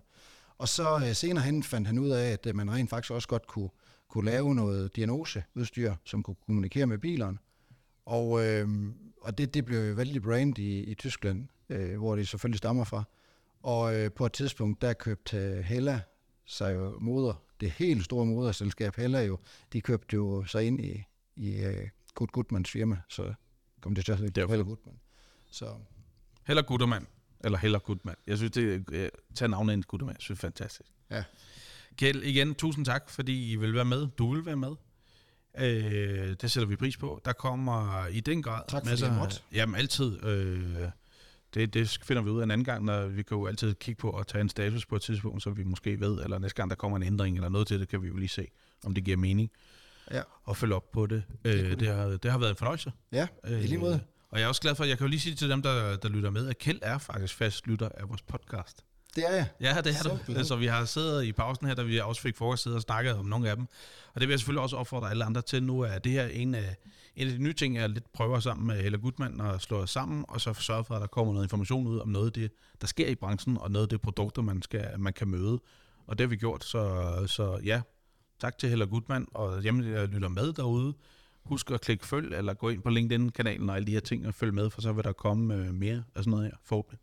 Og 0.63 0.69
så 0.69 0.97
øh, 0.97 1.15
senere 1.15 1.45
hen 1.45 1.63
fandt 1.63 1.87
han 1.87 1.99
ud 1.99 2.11
af, 2.11 2.31
at 2.33 2.47
øh, 2.47 2.57
man 2.57 2.71
rent 2.71 2.91
faktisk 2.91 3.11
også 3.11 3.29
godt 3.29 3.47
kunne, 3.47 3.71
kunne 4.09 4.25
lave 4.25 4.55
noget 4.55 4.97
diagnoseudstyr, 4.97 5.95
som 6.05 6.23
kunne 6.23 6.37
kommunikere 6.47 6.87
med 6.87 6.99
bilerne. 6.99 7.39
Og, 8.07 8.47
øh, 8.47 8.69
og 9.21 9.39
det, 9.39 9.55
det 9.55 9.65
blev 9.65 9.79
jo 9.89 9.95
vældig 9.95 10.23
brand 10.23 10.59
i, 10.59 10.81
i 10.81 10.95
Tyskland, 10.95 11.49
øh, 11.69 11.99
hvor 11.99 12.17
det 12.17 12.29
selvfølgelig 12.29 12.59
stammer 12.59 12.85
fra. 12.85 13.05
Og 13.63 13.97
øh, 13.97 14.13
på 14.13 14.27
et 14.27 14.33
tidspunkt, 14.33 14.83
der 14.83 14.93
købte 14.93 15.37
øh, 15.37 15.59
Hella 15.59 16.01
sig 16.47 16.75
jo 16.75 16.99
moder, 17.01 17.43
det 17.61 17.71
helt 17.71 18.05
store 18.05 18.27
moderselskab 18.27 18.97
Hella 18.97 19.23
jo, 19.23 19.39
de 19.73 19.81
købte 19.81 20.15
jo 20.15 20.45
sig 20.45 20.67
ind 20.67 20.81
i, 20.81 21.05
i 21.37 21.63
øh, 21.63 21.89
Kurt 22.15 22.33
Gutmans 22.33 22.71
firma, 22.71 22.97
så 23.09 23.35
kom 23.81 23.95
det 23.95 24.05
til 24.05 24.13
at 24.13 24.19
hedde. 24.19 24.49
Hella 24.49 24.65
Gutmann. 24.65 24.99
Så 25.51 25.75
Heller 26.47 26.63
Guttermand. 26.63 27.07
Eller 27.45 27.59
Heller 27.59 27.79
Gutmand. 27.79 28.17
Jeg 28.27 28.37
synes, 28.37 28.53
det 28.53 28.85
er... 28.95 29.09
Tag 29.35 29.49
navnet 29.49 29.73
ind 29.73 29.85
Guttermand. 29.85 30.17
Jeg 30.19 30.23
synes, 30.23 30.39
det 30.39 30.45
er 30.45 30.49
fantastisk. 30.49 30.91
Ja. 31.11 31.25
Kjeld, 31.97 32.23
igen, 32.23 32.55
tusind 32.55 32.85
tak, 32.85 33.11
fordi 33.11 33.53
I 33.53 33.57
vil 33.57 33.75
være 33.75 33.85
med. 33.85 34.07
Du 34.19 34.35
vil 34.35 34.47
være 34.47 34.57
med. 34.57 34.73
Øh, 35.59 36.37
det 36.41 36.51
sætter 36.51 36.69
vi 36.69 36.77
pris 36.77 36.97
på. 36.97 37.21
Der 37.25 37.33
kommer 37.33 38.07
i 38.07 38.21
den 38.21 38.43
grad... 38.43 38.63
Tak, 38.69 38.87
fordi 38.87 39.05
jeg 39.05 39.13
måtte. 39.13 39.41
Jamen, 39.53 39.75
altid. 39.75 40.25
Øh, 40.25 40.89
det, 41.55 41.75
det 41.75 41.99
finder 42.05 42.23
vi 42.23 42.31
ud 42.31 42.41
af 42.41 42.45
en 42.45 42.51
anden 42.51 42.65
gang, 42.65 42.85
når 42.85 43.07
vi 43.07 43.23
kan 43.23 43.37
jo 43.37 43.47
altid 43.47 43.75
kigge 43.75 44.01
på 44.01 44.11
og 44.11 44.27
tage 44.27 44.43
en 44.43 44.49
status 44.49 44.87
på 44.87 44.97
et 44.97 45.03
tidspunkt, 45.03 45.43
så 45.43 45.51
vi 45.51 45.65
måske 45.65 46.01
ved, 46.01 46.23
eller 46.25 46.39
næste 46.39 46.57
gang 46.57 46.71
der 46.71 46.77
kommer 46.77 46.97
en 46.97 47.03
ændring 47.03 47.37
eller 47.37 47.49
noget 47.49 47.67
til 47.67 47.81
det, 47.81 47.89
kan 47.89 48.03
vi 48.03 48.09
jo 48.09 48.17
lige 48.17 48.29
se, 48.29 48.49
om 48.85 48.95
det 48.95 49.05
giver 49.05 49.17
mening 49.17 49.51
ja, 50.11 50.23
at 50.49 50.57
følge 50.57 50.75
op 50.75 50.91
på 50.93 51.07
det. 51.07 51.23
Øh, 51.45 51.81
det, 51.81 51.89
har, 51.89 52.07
det 52.07 52.31
har 52.31 52.39
været 52.39 52.51
en 52.51 52.57
fornøjelse. 52.57 52.93
ja 53.13 53.27
i 53.49 53.67
lige 53.67 53.79
måde. 53.79 54.01
Og 54.33 54.39
jeg 54.39 54.45
er 54.45 54.49
også 54.49 54.61
glad 54.61 54.75
for, 54.75 54.85
jeg 54.85 54.99
kan 54.99 55.07
jo 55.07 55.11
lige 55.11 55.21
sige 55.21 55.35
til 55.35 55.51
dem, 55.51 55.63
der, 55.63 55.97
der 55.97 56.09
lytter 56.09 56.31
med, 56.31 56.49
at 56.49 56.59
Kjeld 56.59 56.79
er 56.83 56.99
faktisk 56.99 57.35
fast 57.35 57.67
lytter 57.67 57.89
af 57.89 58.09
vores 58.09 58.23
podcast. 58.23 58.85
Det 59.17 59.25
er 59.29 59.35
jeg. 59.35 59.47
Ja, 59.61 59.81
det 59.85 59.97
er 59.99 60.03
du. 60.03 60.09
Simpelthen. 60.09 60.45
Så 60.45 60.57
vi 60.57 60.67
har 60.67 60.85
siddet 60.85 61.25
i 61.25 61.33
pausen 61.33 61.67
her, 61.67 61.75
da 61.75 61.83
vi 61.83 61.99
også 61.99 62.21
fik 62.23 62.37
frokost 62.37 62.67
og 62.67 62.83
snakket 62.83 63.15
om 63.15 63.27
nogle 63.27 63.51
af 63.51 63.57
dem. 63.57 63.67
Og 64.15 64.21
det 64.21 64.29
vil 64.29 64.33
jeg 64.33 64.41
selvfølgelig 64.41 64.63
også 64.63 64.77
opfordre 64.77 65.11
alle 65.11 65.25
andre 65.25 65.43
til 65.43 65.63
nu, 65.63 65.85
at 65.85 66.05
det 66.05 66.13
her 66.13 66.23
er 66.23 66.29
en 66.29 66.55
af, 66.55 66.77
en 67.17 67.27
af 67.27 67.33
de 67.33 67.43
nye 67.43 67.53
ting, 67.53 67.77
jeg 67.77 67.89
lidt 67.89 68.13
prøver 68.13 68.41
sammen 68.41 68.67
med 68.67 68.83
Helle 68.83 68.99
Gutmann 68.99 69.41
at 69.41 69.63
slå 69.63 69.79
os 69.79 69.91
sammen, 69.91 70.25
og 70.29 70.41
så 70.41 70.53
sørge 70.53 70.85
for, 70.85 70.95
at 70.95 71.01
der 71.01 71.07
kommer 71.07 71.33
noget 71.33 71.47
information 71.47 71.87
ud 71.87 71.99
om 71.99 72.09
noget 72.09 72.27
af 72.27 72.33
det, 72.33 72.53
der 72.81 72.87
sker 72.87 73.07
i 73.07 73.15
branchen, 73.15 73.59
og 73.59 73.71
noget 73.71 73.87
af 73.87 73.89
det 73.89 74.01
produkter, 74.01 74.43
man, 74.43 74.63
skal, 74.63 74.89
man 74.99 75.13
kan 75.13 75.29
møde. 75.29 75.61
Og 76.07 76.19
det 76.19 76.25
har 76.25 76.29
vi 76.29 76.37
gjort, 76.37 76.65
så, 76.65 77.25
så 77.27 77.61
ja, 77.65 77.81
tak 78.41 78.59
til 78.59 78.69
Helle 78.69 78.87
Gutmann, 78.87 79.27
og 79.35 79.63
hjemme, 79.63 79.95
der 79.95 80.07
lytter 80.07 80.29
med 80.29 80.53
derude. 80.53 80.95
Husk 81.45 81.71
at 81.71 81.81
klikke 81.81 82.07
følg, 82.07 82.35
eller 82.35 82.55
gå 82.55 82.69
ind 82.69 82.83
på 82.83 82.91
LinkedIn-kanalen 82.91 83.71
og 83.71 83.77
alle 83.77 83.87
de 83.87 83.93
her 83.93 84.01
ting, 84.01 84.27
og 84.27 84.35
følg 84.35 84.55
med, 84.55 84.71
for 84.71 84.81
så 84.81 84.93
vil 84.93 85.05
der 85.05 85.13
komme 85.13 85.55
øh, 85.55 85.75
mere 85.75 86.05
af 86.15 86.25
sådan 86.25 86.31
noget 86.31 86.45
her, 86.47 86.57
forhåbentlig. 86.65 86.99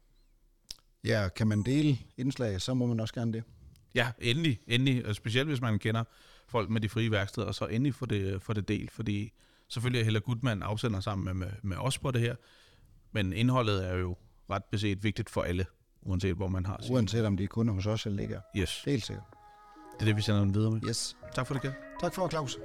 Ja, 1.03 1.29
kan 1.35 1.47
man 1.47 1.63
dele 1.63 1.97
indslag, 2.17 2.61
så 2.61 2.73
må 2.73 2.85
man 2.85 2.99
også 2.99 3.13
gerne 3.13 3.33
det. 3.33 3.43
Ja, 3.95 4.11
endelig, 4.19 4.59
endelig. 4.67 5.05
Og 5.05 5.15
specielt 5.15 5.47
hvis 5.47 5.61
man 5.61 5.79
kender 5.79 6.03
folk 6.47 6.69
med 6.69 6.81
de 6.81 6.89
frie 6.89 7.11
værksteder, 7.11 7.47
og 7.47 7.55
så 7.55 7.65
endelig 7.65 7.95
få 7.95 8.05
det, 8.05 8.41
få 8.41 8.53
det 8.53 8.67
delt, 8.67 8.91
fordi 8.91 9.31
selvfølgelig 9.67 9.99
er 9.99 10.03
Hella 10.03 10.19
Gutmann 10.19 10.63
afsender 10.63 10.99
sammen 10.99 11.37
med, 11.39 11.47
med, 11.63 11.77
os 11.77 11.97
på 11.99 12.11
det 12.11 12.21
her, 12.21 12.35
men 13.11 13.33
indholdet 13.33 13.87
er 13.87 13.95
jo 13.95 14.15
ret 14.49 14.63
beset 14.63 15.03
vigtigt 15.03 15.29
for 15.29 15.41
alle, 15.41 15.65
uanset 16.01 16.35
hvor 16.35 16.47
man 16.47 16.65
har 16.65 16.79
sin. 16.81 16.93
Uanset 16.93 17.25
om 17.25 17.37
de 17.37 17.47
kun 17.47 17.69
er 17.69 17.73
hos 17.73 17.85
os 17.85 18.05
eller 18.05 18.17
ligger. 18.17 18.41
Yes, 18.57 18.83
Helt 18.85 19.05
sikkert. 19.05 19.25
det 19.93 20.01
er 20.01 20.05
det, 20.05 20.15
vi 20.15 20.21
sender 20.21 20.41
den 20.41 20.53
videre 20.53 20.71
med. 20.71 20.81
Yes. 20.87 21.17
Tak 21.35 21.47
for 21.47 21.53
det, 21.53 21.61
Kjeld. 21.61 21.75
Tak 22.01 22.15
for, 22.15 22.29
Claus. 22.29 22.57